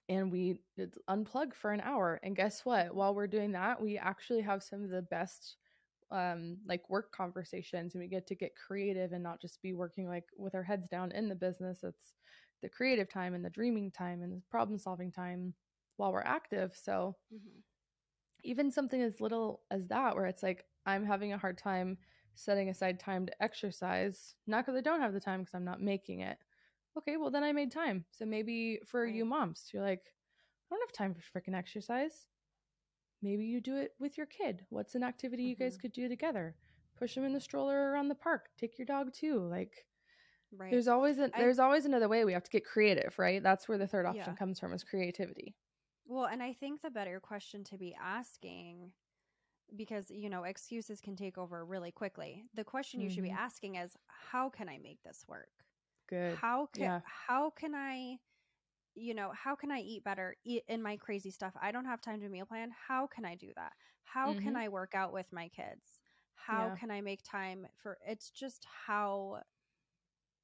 and 0.09 0.31
we 0.31 0.59
it's 0.77 0.97
unplug 1.09 1.53
for 1.53 1.71
an 1.71 1.81
hour. 1.81 2.19
And 2.23 2.35
guess 2.35 2.65
what? 2.65 2.95
While 2.95 3.13
we're 3.13 3.27
doing 3.27 3.51
that, 3.51 3.81
we 3.81 3.97
actually 3.97 4.41
have 4.41 4.63
some 4.63 4.83
of 4.83 4.89
the 4.89 5.01
best 5.01 5.57
um 6.11 6.57
like 6.65 6.89
work 6.89 7.11
conversations 7.11 7.93
and 7.93 8.01
we 8.01 8.07
get 8.07 8.27
to 8.27 8.35
get 8.35 8.55
creative 8.55 9.11
and 9.13 9.23
not 9.23 9.41
just 9.41 9.61
be 9.61 9.73
working 9.73 10.07
like 10.07 10.25
with 10.37 10.55
our 10.55 10.63
heads 10.63 10.87
down 10.89 11.11
in 11.11 11.27
the 11.29 11.35
business. 11.35 11.83
It's 11.83 12.13
the 12.61 12.69
creative 12.69 13.09
time 13.09 13.33
and 13.33 13.43
the 13.45 13.49
dreaming 13.49 13.91
time 13.91 14.21
and 14.23 14.33
the 14.33 14.41
problem 14.49 14.77
solving 14.79 15.11
time 15.11 15.53
while 15.97 16.11
we're 16.13 16.21
active. 16.21 16.75
So 16.75 17.15
Mhm. 17.31 17.63
even 18.43 18.71
something 18.71 19.01
as 19.01 19.21
little 19.21 19.61
as 19.71 19.87
that 19.87 20.15
where 20.15 20.25
it's 20.25 20.43
like 20.43 20.65
i'm 20.85 21.05
having 21.05 21.33
a 21.33 21.37
hard 21.37 21.57
time 21.57 21.97
setting 22.35 22.69
aside 22.69 22.99
time 22.99 23.25
to 23.25 23.43
exercise 23.43 24.35
not 24.45 24.65
because 24.65 24.77
i 24.77 24.81
don't 24.81 25.01
have 25.01 25.13
the 25.13 25.19
time 25.19 25.41
because 25.41 25.53
i'm 25.55 25.65
not 25.65 25.81
making 25.81 26.19
it. 26.21 26.37
Okay 26.97 27.17
well 27.17 27.31
then 27.31 27.43
i 27.43 27.51
made 27.51 27.71
time. 27.71 28.05
So 28.11 28.25
maybe 28.25 28.79
for 28.85 29.05
you 29.05 29.25
moms 29.25 29.69
you're 29.73 29.83
like 29.83 30.13
i 30.71 30.75
don't 30.75 30.81
have 30.87 30.93
time 30.93 31.13
for 31.15 31.21
freaking 31.39 31.55
exercise 31.55 32.27
maybe 33.21 33.45
you 33.45 33.61
do 33.61 33.75
it 33.77 33.93
with 33.99 34.17
your 34.17 34.27
kid 34.27 34.65
what's 34.69 34.95
an 34.95 35.03
activity 35.03 35.43
you 35.43 35.55
guys 35.55 35.77
Mhm. 35.77 35.77
could 35.77 35.91
do 35.93 36.07
together 36.09 36.55
push 36.97 37.15
them 37.15 37.23
in 37.23 37.33
the 37.33 37.39
stroller 37.41 37.91
around 37.91 38.07
the 38.09 38.15
park 38.15 38.49
take 38.57 38.77
your 38.77 38.85
dog 38.85 39.13
too 39.13 39.39
like 39.47 39.85
Right. 40.51 40.71
there's 40.71 40.87
always 40.89 41.19
I- 41.33 41.33
there's 41.37 41.59
always 41.59 41.85
another 41.85 42.09
way 42.09 42.25
we 42.25 42.33
have 42.33 42.43
to 42.43 42.51
get 42.51 42.65
creative 42.65 43.19
right 43.19 43.43
that's 43.43 43.67
where 43.69 43.77
the 43.79 43.87
third 43.87 44.05
option 44.07 44.33
Yeah. 44.33 44.37
comes 44.37 44.59
from 44.59 44.73
is 44.73 44.83
creativity 44.83 45.55
Well, 46.05 46.25
and 46.25 46.41
I 46.41 46.53
think 46.53 46.81
the 46.81 46.89
better 46.89 47.19
question 47.19 47.63
to 47.65 47.77
be 47.77 47.93
asking, 47.93 48.93
because, 49.75 50.11
you 50.11 50.29
know, 50.29 50.43
excuses 50.45 51.01
can 51.01 51.15
take 51.15 51.37
over 51.37 51.65
really 51.65 51.91
quickly. 51.91 52.45
The 52.53 52.65
question 52.65 53.01
you 53.01 53.09
should 53.09 53.23
be 53.23 53.29
Mhm. 53.29 53.37
asking 53.37 53.75
is, 53.75 53.97
how 54.07 54.49
can 54.49 54.69
I 54.69 54.79
make 54.79 55.03
this 55.03 55.25
work? 55.27 55.51
good 56.07 56.41
How 56.41 56.67
can, 56.67 56.89
Yeah. 56.89 57.01
how 57.03 57.51
can 57.51 57.75
I, 57.75 58.19
you 58.97 59.13
know, 59.13 59.31
how 59.31 59.55
can 59.55 59.71
I 59.71 59.79
eat 59.79 60.03
better 60.03 60.35
eat 60.45 60.63
in 60.67 60.81
my 60.81 60.97
crazy 60.97 61.31
stuff? 61.31 61.53
I 61.61 61.71
don't 61.71 61.85
have 61.85 62.01
time 62.01 62.21
to 62.21 62.29
meal 62.29 62.45
plan. 62.45 62.71
How 62.71 63.07
can 63.07 63.25
I 63.25 63.35
do 63.35 63.51
that? 63.55 63.73
How 64.03 64.33
can 64.33 64.55
Mhm. 64.55 64.57
I 64.57 64.69
work 64.69 64.95
out 64.95 65.13
with 65.13 65.31
my 65.31 65.49
kids? 65.49 66.01
How 66.33 66.69
Yeah. 66.69 66.77
can 66.77 66.91
I 66.91 67.01
make 67.01 67.21
time 67.23 67.67
for 67.75 67.97
it's 68.05 68.29
just 68.31 68.65
how 68.65 69.43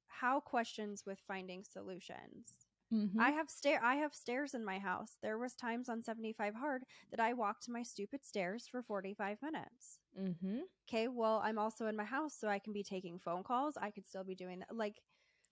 how 0.06 0.40
questions 0.40 1.04
with 1.04 1.20
finding 1.20 1.64
solutions. 1.64 2.66
Mhm. 2.90 3.24
I 3.24 3.30
have 3.32 3.50
stair 3.50 3.82
I 3.82 3.96
have 3.96 4.14
stairs 4.14 4.54
in 4.54 4.64
my 4.64 4.78
house. 4.78 5.18
There 5.22 5.38
was 5.38 5.54
times 5.54 5.88
on 5.88 6.02
75 6.02 6.54
hard 6.56 6.84
that 7.10 7.20
I 7.20 7.32
walked 7.34 7.68
my 7.68 7.82
stupid 7.82 8.24
stairs 8.24 8.66
for 8.68 8.82
45 8.82 9.42
minutes. 9.42 10.00
mm-hmm 10.16 10.64
Okay, 10.88 11.08
well, 11.08 11.40
I'm 11.44 11.58
also 11.58 11.86
in 11.86 11.96
my 11.96 12.04
house 12.04 12.34
so 12.36 12.48
I 12.48 12.58
can 12.60 12.72
be 12.74 12.84
taking 12.84 13.18
phone 13.18 13.44
calls. 13.44 13.76
I 13.78 13.90
could 13.90 14.06
still 14.06 14.24
be 14.24 14.34
doing 14.36 14.60
that. 14.60 14.76
Like 14.76 15.00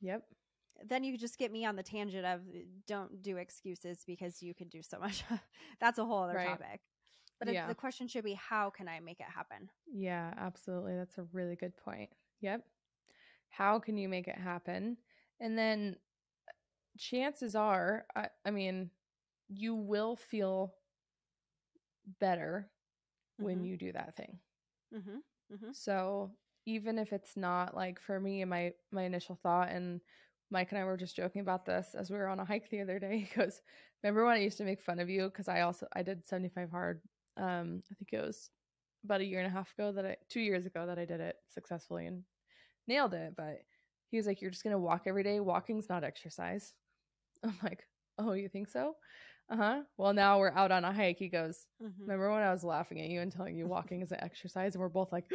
yep 0.00 0.26
then 0.88 1.04
you 1.04 1.16
just 1.18 1.38
get 1.38 1.52
me 1.52 1.64
on 1.64 1.76
the 1.76 1.82
tangent 1.82 2.24
of 2.26 2.40
uh, 2.40 2.58
don't 2.86 3.22
do 3.22 3.36
excuses 3.36 4.02
because 4.06 4.42
you 4.42 4.54
can 4.54 4.68
do 4.68 4.82
so 4.82 4.98
much. 5.00 5.24
That's 5.80 5.98
a 5.98 6.04
whole 6.04 6.22
other 6.22 6.36
Right. 6.36 6.58
topic. 6.58 6.80
But 7.38 7.48
it, 7.48 7.54
Yeah. 7.54 7.68
the 7.68 7.74
question 7.74 8.08
should 8.08 8.24
be 8.24 8.34
how 8.34 8.70
can 8.70 8.88
I 8.88 9.00
make 9.00 9.20
it 9.20 9.26
happen? 9.28 9.70
Yeah, 9.92 10.32
absolutely. 10.36 10.94
That's 10.96 11.18
a 11.18 11.24
really 11.32 11.56
good 11.56 11.76
point. 11.76 12.10
Yep. 12.40 12.64
How 13.50 13.78
can 13.78 13.96
you 13.96 14.08
make 14.08 14.28
it 14.28 14.38
happen? 14.38 14.96
And 15.40 15.58
then 15.58 15.96
chances 16.98 17.54
are, 17.54 18.06
I, 18.14 18.28
I 18.44 18.50
mean, 18.50 18.90
you 19.48 19.74
will 19.74 20.16
feel 20.16 20.74
better 22.20 22.70
when 23.38 23.60
Mhm. 23.60 23.64
you 23.64 23.76
do 23.76 23.92
that 23.92 24.16
thing. 24.16 24.38
Mhm. 24.92 25.22
Mhm. 25.50 25.72
So 25.72 26.32
even 26.66 26.98
if 26.98 27.12
it's 27.12 27.36
not 27.36 27.74
like 27.74 28.00
for 28.00 28.18
me, 28.20 28.44
my 28.44 28.72
my 28.90 29.02
initial 29.02 29.36
thought, 29.36 29.68
and 29.70 30.00
Mike 30.52 30.70
and 30.70 30.78
I 30.78 30.84
were 30.84 30.96
just 30.98 31.16
joking 31.16 31.40
about 31.40 31.64
this 31.64 31.94
as 31.94 32.10
we 32.10 32.18
were 32.18 32.28
on 32.28 32.38
a 32.38 32.44
hike 32.44 32.68
the 32.70 32.82
other 32.82 32.98
day. 32.98 33.18
He 33.28 33.34
goes, 33.34 33.62
"Remember 34.02 34.24
when 34.24 34.36
I 34.36 34.40
used 34.40 34.58
to 34.58 34.64
make 34.64 34.82
fun 34.82 35.00
of 35.00 35.08
you 35.08 35.24
because 35.24 35.48
I 35.48 35.62
also 35.62 35.86
I 35.94 36.02
did 36.02 36.26
seventy 36.26 36.50
five 36.50 36.70
hard. 36.70 37.00
Um, 37.36 37.82
I 37.90 37.94
think 37.94 38.10
it 38.12 38.20
was 38.20 38.50
about 39.04 39.22
a 39.22 39.24
year 39.24 39.40
and 39.40 39.46
a 39.48 39.50
half 39.50 39.72
ago 39.72 39.90
that 39.92 40.04
I 40.06 40.16
two 40.28 40.40
years 40.40 40.66
ago 40.66 40.86
that 40.86 40.98
I 40.98 41.06
did 41.06 41.20
it 41.20 41.36
successfully 41.48 42.06
and 42.06 42.22
nailed 42.86 43.14
it. 43.14 43.34
But 43.36 43.62
he 44.10 44.18
was 44.18 44.26
like, 44.26 44.42
"You're 44.42 44.50
just 44.50 44.62
gonna 44.62 44.78
walk 44.78 45.02
every 45.06 45.22
day. 45.22 45.40
Walking's 45.40 45.88
not 45.88 46.04
exercise." 46.04 46.74
I'm 47.42 47.58
like, 47.62 47.88
"Oh, 48.18 48.32
you 48.34 48.48
think 48.48 48.68
so?" 48.68 48.96
Uh 49.48 49.56
huh. 49.56 49.82
Well, 49.96 50.12
now 50.12 50.38
we're 50.38 50.52
out 50.52 50.70
on 50.70 50.84
a 50.84 50.92
hike. 50.92 51.18
He 51.18 51.28
goes, 51.28 51.66
Mhm. 51.82 51.92
Remember 52.00 52.30
when 52.30 52.42
I 52.42 52.52
was 52.52 52.64
laughing 52.64 53.00
at 53.00 53.08
you 53.08 53.20
and 53.20 53.30
telling 53.32 53.56
you 53.56 53.66
walking 53.66 54.00
is 54.02 54.12
an 54.12 54.20
exercise, 54.22 54.74
and 54.74 54.80
we're 54.80 54.88
both 54.88 55.12
like, 55.12 55.30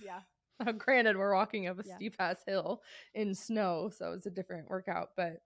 Yeah. 0.00 0.20
Now, 0.64 0.72
granted, 0.78 1.16
we're 1.16 1.34
walking 1.34 1.66
up 1.66 1.78
a 1.78 1.84
Yeah. 1.84 1.94
steep 1.96 2.16
ass 2.18 2.42
hill 2.46 2.82
in 3.14 3.34
snow, 3.34 3.90
so 3.96 4.12
it's 4.12 4.26
a 4.26 4.30
different 4.30 4.68
workout. 4.68 5.10
But, 5.16 5.42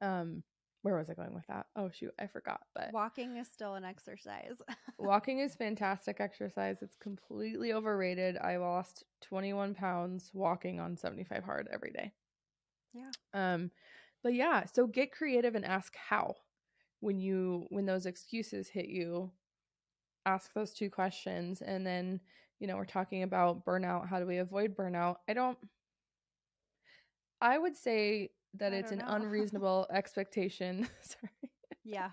um, 0.00 0.42
where 0.82 0.96
was 0.96 1.10
I 1.10 1.14
going 1.14 1.34
with 1.34 1.46
that? 1.48 1.66
Oh 1.76 1.90
shoot, 1.90 2.14
I 2.18 2.26
forgot. 2.28 2.60
But 2.74 2.90
Walking 2.92 3.36
is 3.36 3.48
still 3.48 3.74
an 3.74 3.84
exercise. 3.84 4.60
walking 4.98 5.40
is 5.40 5.54
fantastic 5.56 6.20
exercise. 6.20 6.82
It's 6.82 6.96
completely 6.96 7.72
overrated. 7.72 8.36
I 8.38 8.56
lost 8.56 9.04
21 9.20 9.74
pounds 9.74 10.30
walking 10.32 10.80
on 10.80 10.96
75 10.96 11.44
hard 11.44 11.68
every 11.72 11.90
day. 11.90 12.12
Yeah. 12.92 13.10
Um, 13.32 13.70
but 14.22 14.34
yeah, 14.34 14.64
so 14.64 14.86
get 14.86 15.12
creative 15.12 15.54
and 15.54 15.64
ask 15.64 15.94
how 15.96 16.36
when 17.00 17.18
you 17.20 17.66
when 17.70 17.86
those 17.86 18.06
excuses 18.06 18.68
hit 18.68 18.88
you. 18.88 19.32
Ask 20.26 20.52
those 20.52 20.74
two 20.74 20.90
questions, 20.90 21.62
and 21.62 21.86
then 21.86 22.20
you 22.60 22.66
know 22.66 22.76
we're 22.76 22.84
talking 22.84 23.22
about 23.22 23.64
burnout. 23.64 24.08
How 24.08 24.18
do 24.20 24.26
we 24.26 24.38
avoid 24.38 24.76
burnout? 24.76 25.16
I 25.28 25.34
don't. 25.34 25.58
I 27.40 27.58
would 27.58 27.76
say 27.76 28.30
that 28.54 28.72
I 28.72 28.76
it's 28.76 28.92
an 28.92 28.98
know. 28.98 29.04
unreasonable 29.08 29.86
expectation. 29.92 30.88
Sorry. 31.02 31.50
Yeah. 31.84 32.10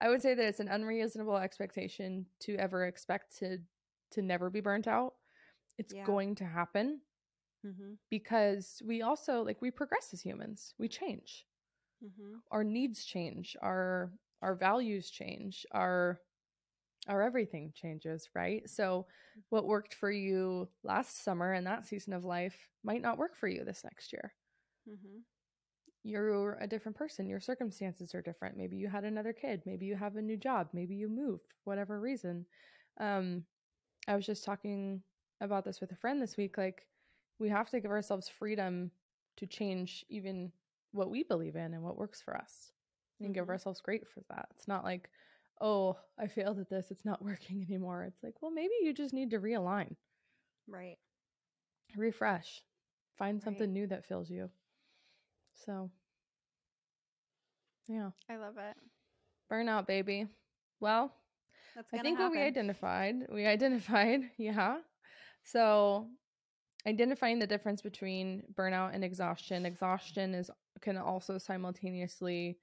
I 0.00 0.08
would 0.10 0.20
say 0.20 0.34
that 0.34 0.44
it's 0.44 0.60
an 0.60 0.68
unreasonable 0.68 1.36
expectation 1.38 2.26
to 2.40 2.56
ever 2.56 2.84
expect 2.86 3.38
to 3.38 3.58
to 4.12 4.22
never 4.22 4.50
be 4.50 4.60
burnt 4.60 4.86
out. 4.86 5.14
It's 5.78 5.94
Yeah. 5.94 6.04
going 6.04 6.34
to 6.36 6.44
happen 6.44 7.00
Mm-hmm. 7.66 7.94
because 8.10 8.80
we 8.86 9.02
also 9.02 9.42
like 9.42 9.60
we 9.60 9.72
progress 9.72 10.10
as 10.12 10.20
humans. 10.20 10.74
We 10.78 10.86
change. 10.88 11.46
Mm-hmm. 12.04 12.36
Our 12.52 12.62
needs 12.62 13.04
change. 13.04 13.56
Our 13.60 14.12
our 14.42 14.54
values 14.54 15.10
change. 15.10 15.66
Our 15.72 16.20
our 17.08 17.22
everything 17.22 17.72
changes, 17.74 18.28
right? 18.34 18.68
So 18.68 19.06
what 19.50 19.66
worked 19.66 19.94
for 19.94 20.10
you 20.10 20.68
last 20.82 21.22
summer 21.22 21.52
and 21.52 21.66
that 21.66 21.86
season 21.86 22.12
of 22.12 22.24
life 22.24 22.68
might 22.84 23.02
not 23.02 23.18
work 23.18 23.36
for 23.36 23.48
you 23.48 23.64
this 23.64 23.84
next 23.84 24.12
year. 24.12 24.34
Mm-hmm. 24.88 25.18
you're 26.02 26.56
a 26.60 26.66
different 26.66 26.96
person. 26.96 27.28
Your 27.28 27.40
circumstances 27.40 28.14
are 28.14 28.22
different. 28.22 28.56
Maybe 28.56 28.76
you 28.76 28.88
had 28.88 29.04
another 29.04 29.32
kid. 29.32 29.62
Maybe 29.66 29.86
you 29.86 29.96
have 29.96 30.16
a 30.16 30.22
new 30.22 30.36
job. 30.36 30.68
Maybe 30.72 30.94
you 30.94 31.08
moved, 31.08 31.54
whatever 31.64 32.00
reason. 32.00 32.46
Um, 32.98 33.44
I 34.08 34.16
was 34.16 34.26
just 34.26 34.44
talking 34.44 35.02
about 35.40 35.64
this 35.64 35.80
with 35.80 35.92
a 35.92 35.96
friend 35.96 36.22
this 36.22 36.36
week. 36.36 36.58
Like, 36.58 36.86
we 37.38 37.48
have 37.48 37.70
to 37.70 37.80
give 37.80 37.90
ourselves 37.90 38.28
freedom 38.28 38.90
to 39.38 39.46
change 39.46 40.04
even 40.08 40.52
what 40.92 41.10
we 41.10 41.22
believe 41.24 41.56
in 41.56 41.74
and 41.74 41.82
what 41.82 41.98
works 41.98 42.22
for 42.22 42.36
us 42.36 42.72
and 43.22 43.34
give 43.34 43.48
Mhm. 43.48 43.50
ourselves 43.50 43.80
great 43.80 44.06
for 44.08 44.22
that. 44.30 44.48
It's 44.56 44.68
not 44.68 44.84
like, 44.84 45.10
oh, 45.60 45.96
I 46.18 46.26
failed 46.26 46.58
at 46.58 46.68
this. 46.70 46.90
It's 46.90 47.04
not 47.04 47.22
working 47.24 47.64
anymore. 47.68 48.04
It's 48.04 48.22
like, 48.22 48.34
well, 48.40 48.50
maybe 48.52 48.74
you 48.82 48.92
just 48.92 49.14
need 49.14 49.30
to 49.30 49.38
realign, 49.40 49.96
Right. 50.68 50.98
refresh, 51.96 52.62
find 53.18 53.42
something 53.42 53.66
Right. 53.66 53.72
new 53.72 53.86
that 53.88 54.06
fills 54.06 54.30
you. 54.30 54.50
So, 55.54 55.90
yeah. 57.88 58.10
I 58.28 58.36
love 58.36 58.56
it. 58.58 58.76
Burnout, 59.50 59.86
baby. 59.86 60.26
Well, 60.80 61.12
That's 61.74 61.92
I 61.92 61.98
think 61.98 62.18
what 62.18 62.32
we 62.32 62.38
identified, 62.40 63.26
we 63.30 63.46
identified, 63.56 64.20
yeah. 64.38 64.78
So, 65.44 66.08
identifying 66.86 67.38
the 67.38 67.46
difference 67.46 67.82
between 67.82 68.42
burnout 68.54 68.94
and 68.94 69.04
exhaustion. 69.04 69.66
Exhaustion 69.66 70.34
is 70.34 70.50
can 70.80 70.96
also 70.96 71.38
simultaneously 71.38 72.58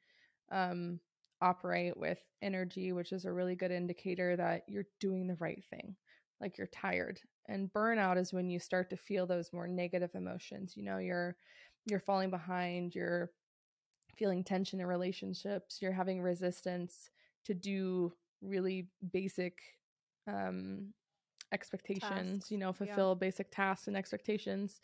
um, 0.52 1.00
operate 1.44 1.98
with 1.98 2.20
energy, 2.42 2.94
which 2.94 3.12
is 3.12 3.26
a 3.26 3.34
really 3.34 3.56
good 3.56 3.72
indicator 3.72 4.36
that 4.38 4.64
you're 4.68 4.88
doing 5.00 5.28
the 5.28 5.36
right 5.36 5.64
thing, 5.70 5.96
like 6.42 6.58
you're 6.58 6.68
tired. 6.68 7.20
And 7.50 7.72
burnout 7.74 8.18
is 8.18 8.34
when 8.34 8.50
you 8.50 8.60
start 8.60 8.90
to 8.92 8.98
feel 8.98 9.28
those 9.28 9.52
more 9.54 9.68
negative 9.68 10.12
emotions. 10.16 10.74
You 10.78 10.84
know, 10.84 10.98
you're 10.98 11.36
you're 11.86 12.00
falling 12.00 12.30
behind, 12.32 12.96
you're 12.96 13.32
feeling 14.18 14.44
tension 14.44 14.80
in 14.80 14.86
relationships, 14.86 15.80
you're 15.82 15.92
having 15.92 16.22
resistance 16.22 17.10
to 17.46 17.54
do 17.54 18.14
really 18.42 18.88
basic 19.12 19.60
um 20.28 20.94
expectations, 21.52 22.40
Tasks, 22.40 22.52
you 22.52 22.58
know, 22.58 22.70
yeah. 22.70 22.74
fulfill 22.78 23.16
basic 23.16 23.52
tasks 23.52 23.88
and 23.88 23.98
expectations. 23.98 24.80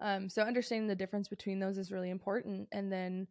Um 0.00 0.28
so 0.30 0.42
understanding 0.42 0.88
the 0.88 0.94
difference 0.96 1.28
between 1.28 1.60
those 1.60 1.78
is 1.78 1.92
really 1.92 2.10
important 2.10 2.68
and 2.72 2.90
then 2.90 3.28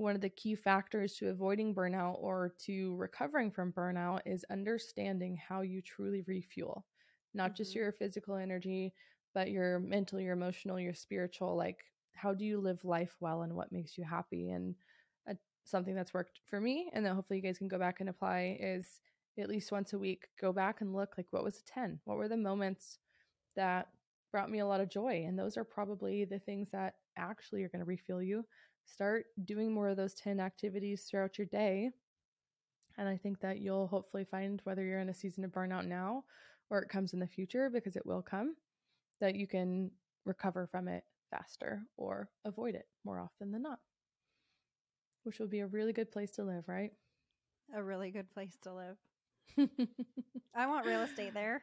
one 0.00 0.14
of 0.14 0.20
the 0.20 0.28
key 0.30 0.54
factors 0.54 1.14
to 1.14 1.28
avoiding 1.28 1.74
burnout 1.74 2.16
or 2.18 2.54
to 2.58 2.96
recovering 2.96 3.50
from 3.50 3.72
burnout 3.72 4.20
is 4.26 4.44
understanding 4.50 5.36
how 5.48 5.60
you 5.62 5.82
truly 5.82 6.22
refuel 6.26 6.84
not 7.34 7.54
just 7.54 7.74
Mhm. 7.74 7.74
your 7.74 7.92
physical 7.92 8.34
energy 8.36 8.92
but 9.34 9.50
your 9.50 9.78
mental 9.80 10.20
your 10.20 10.32
emotional 10.32 10.80
your 10.80 10.94
spiritual 10.94 11.56
like 11.56 11.84
how 12.12 12.34
do 12.34 12.44
you 12.44 12.60
live 12.60 12.84
life 12.84 13.16
well 13.20 13.42
and 13.42 13.54
what 13.54 13.72
makes 13.72 13.96
you 13.96 14.04
happy? 14.04 14.50
And 14.50 14.74
uh, 15.30 15.34
something 15.64 15.94
that's 15.94 16.12
worked 16.12 16.40
for 16.48 16.60
me 16.60 16.90
and 16.92 17.04
that 17.06 17.14
hopefully 17.14 17.38
you 17.38 17.42
guys 17.42 17.58
can 17.58 17.68
go 17.68 17.78
back 17.78 18.00
and 18.00 18.08
apply 18.08 18.58
is 18.60 19.00
at 19.38 19.48
least 19.48 19.72
once 19.72 19.92
a 19.94 19.98
week 19.98 20.26
go 20.40 20.52
back 20.52 20.80
and 20.82 20.94
look 20.94 21.14
like 21.16 21.26
what 21.30 21.44
was 21.44 21.58
a 21.58 21.64
10 21.64 22.00
what 22.04 22.18
were 22.18 22.28
the 22.28 22.36
moments 22.36 22.98
that 23.56 23.88
brought 24.30 24.50
me 24.50 24.60
a 24.60 24.66
lot 24.66 24.80
of 24.80 24.88
joy? 24.90 25.24
And 25.26 25.38
those 25.38 25.56
are 25.56 25.64
probably 25.64 26.24
the 26.24 26.38
things 26.38 26.68
that 26.72 26.94
actually 27.16 27.62
are 27.64 27.68
going 27.68 27.80
to 27.80 27.86
refuel 27.86 28.22
you 28.22 28.44
start 28.84 29.26
doing 29.44 29.72
more 29.72 29.88
of 29.88 29.96
those 29.96 30.14
10 30.14 30.40
activities 30.40 31.04
throughout 31.04 31.38
your 31.38 31.46
day 31.46 31.90
and 32.98 33.08
i 33.08 33.16
think 33.16 33.40
that 33.40 33.58
you'll 33.58 33.86
hopefully 33.88 34.24
find 34.24 34.60
whether 34.64 34.84
you're 34.84 35.00
in 35.00 35.08
a 35.08 35.14
season 35.14 35.44
of 35.44 35.50
burnout 35.50 35.86
now 35.86 36.24
or 36.70 36.78
it 36.80 36.88
comes 36.88 37.12
in 37.12 37.20
the 37.20 37.26
future 37.26 37.70
because 37.70 37.96
it 37.96 38.06
will 38.06 38.22
come 38.22 38.54
that 39.20 39.34
you 39.34 39.46
can 39.46 39.90
recover 40.24 40.66
from 40.66 40.88
it 40.88 41.04
faster 41.30 41.82
or 41.96 42.28
avoid 42.44 42.74
it 42.74 42.86
more 43.04 43.18
often 43.20 43.50
than 43.52 43.62
not 43.62 43.78
which 45.24 45.38
will 45.38 45.46
be 45.48 45.60
a 45.60 45.66
really 45.66 45.92
good 45.92 46.10
place 46.10 46.30
to 46.32 46.42
live 46.44 46.64
right 46.68 46.92
A 47.74 47.82
really 47.82 48.10
good 48.10 48.30
place 48.30 48.56
to 48.62 48.72
live. 48.74 48.96
I 50.54 50.66
want 50.66 50.86
real 50.86 51.02
estate 51.02 51.34
there. 51.34 51.62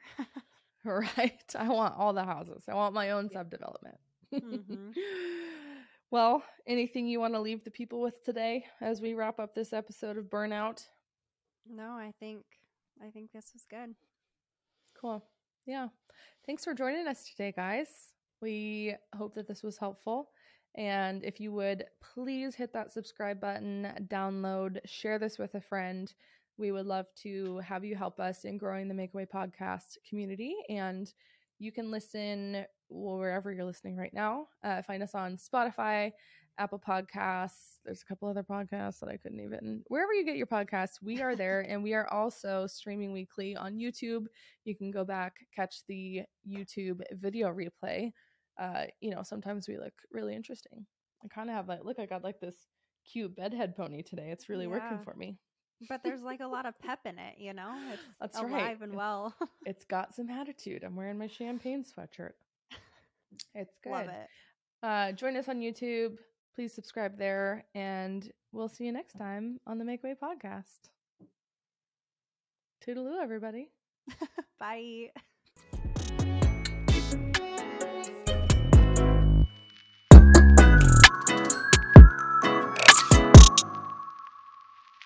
right 0.86 1.56
i 1.58 1.68
want 1.68 1.96
all 1.98 2.14
the 2.14 2.24
houses 2.24 2.64
i 2.70 2.74
want 2.74 2.94
my 2.94 3.12
own 3.12 3.30
Yeah. 3.30 3.44
subdevelopment 3.44 3.98
Mhm. 4.34 4.94
well 6.12 6.44
anything 6.68 7.08
you 7.08 7.20
want 7.20 7.34
to 7.34 7.40
leave 7.40 7.64
the 7.64 7.72
people 7.72 8.02
with 8.02 8.24
today 8.24 8.66
as 8.82 9.02
we 9.02 9.14
wrap 9.14 9.40
up 9.40 9.54
this 9.54 9.74
episode 9.74 10.18
of 10.18 10.26
burnout 10.26 10.84
no, 11.70 11.92
I 11.92 12.14
think 12.20 12.44
I 13.06 13.10
think 13.10 13.32
this 13.32 13.52
was 13.54 13.66
good. 13.70 13.94
Cool. 15.00 15.24
Yeah. 15.66 15.88
Thanks 16.46 16.64
for 16.64 16.74
joining 16.74 17.08
us 17.08 17.30
today, 17.30 17.54
guys. 17.56 17.88
We 18.42 18.96
hope 19.16 19.36
that 19.36 19.48
this 19.48 19.64
was 19.64 19.78
helpful. 19.78 20.30
And 20.76 21.24
if 21.24 21.40
you 21.40 21.52
would 21.54 21.86
please 22.02 22.56
hit 22.56 22.72
that 22.74 22.92
subscribe 22.92 23.42
button, 23.42 24.08
download, 24.08 24.80
share 24.86 25.20
this 25.20 25.38
with 25.38 25.56
a 25.56 25.62
friend. 25.62 26.12
We 26.58 26.72
would 26.72 26.86
love 26.86 27.08
to 27.24 27.60
have 27.60 27.84
you 27.84 27.96
help 27.96 28.20
us 28.20 28.46
in 28.46 28.58
growing 28.58 28.88
the 28.88 28.94
Make 28.94 29.14
a 29.14 29.18
Way 29.18 29.26
podcast 29.26 29.98
community. 30.08 30.56
And 30.70 31.12
you 31.60 31.72
can 31.72 31.92
listen 31.92 32.66
wherever 32.90 33.52
you're 33.52 33.66
listening 33.66 33.96
right 33.96 34.14
now. 34.14 34.48
Uh, 34.64 34.82
find 34.82 35.04
us 35.04 35.16
on 35.16 35.38
Spotify, 35.38 36.12
Apple 36.58 36.82
Podcasts. 36.86 37.80
There's 37.84 38.02
a 38.02 38.06
couple 38.06 38.30
other 38.30 38.44
podcasts 38.44 39.00
that 39.00 39.10
I 39.10 39.18
couldn't 39.18 39.42
even. 39.42 39.84
Wherever 39.88 40.14
you 40.14 40.26
get 40.26 40.38
your 40.38 40.48
podcasts, 40.48 41.02
we 41.02 41.22
are 41.22 41.36
there. 41.36 41.62
and 41.70 41.84
we 41.84 41.94
are 41.94 42.08
also 42.12 42.68
streaming 42.68 43.12
weekly 43.12 43.56
on 43.56 43.76
YouTube 43.76 44.28
you 44.68 44.76
can 44.76 44.92
go 44.92 45.04
back 45.04 45.34
catch 45.56 45.78
the 45.88 46.22
youtube 46.48 47.00
video 47.14 47.48
replay 47.48 48.12
uh 48.60 48.84
you 49.00 49.10
know 49.10 49.24
sometimes 49.24 49.68
we 49.68 49.78
look 49.78 49.94
really 50.12 50.36
interesting 50.36 50.86
i 51.24 51.28
kind 51.28 51.50
of 51.50 51.56
have 51.56 51.68
like 51.68 51.80
look 51.84 52.00
i 52.00 52.06
got 52.06 52.24
like 52.24 52.40
this 52.40 52.68
cute 53.10 53.36
bedhead 53.36 53.76
pony 53.76 54.04
today 54.04 54.30
it's 54.30 54.50
really 54.50 54.68
working 54.68 55.00
for 55.04 55.16
me 55.16 55.38
But 55.88 56.02
there's 56.04 56.22
like 56.24 56.40
a 56.40 56.48
lot 56.48 56.66
of 56.66 56.78
pep 56.80 57.00
in 57.06 57.20
it, 57.20 57.36
you 57.38 57.54
know? 57.54 57.72
It's 57.94 58.02
That's 58.20 58.38
alive 58.40 58.52
right. 58.52 58.72
and 58.82 58.94
It's- 58.94 58.98
well. 58.98 59.36
it's 59.66 59.86
got 59.86 60.14
some 60.16 60.30
attitude 60.30 60.84
i'm 60.84 60.96
wearing 60.96 61.18
my 61.18 61.28
champagne 61.28 61.84
sweatshirt 61.84 62.32
it's 63.54 63.78
good 63.84 63.92
Love 63.92 64.08
it. 64.08 64.28
uh 64.84 65.12
join 65.12 65.36
us 65.36 65.48
on 65.50 65.60
youtube 65.60 66.16
please 66.56 66.74
subscribe 66.74 67.18
there 67.18 67.66
and 67.76 68.32
we'll 68.52 68.70
see 68.70 68.86
you 68.86 68.92
next 68.92 69.14
time 69.18 69.60
on 69.68 69.78
the 69.78 69.86
make 69.86 70.04
way 70.04 70.16
podcast 70.22 70.90
toodaloo 72.86 73.22
everybody 73.22 73.70
Bye. 74.60 75.12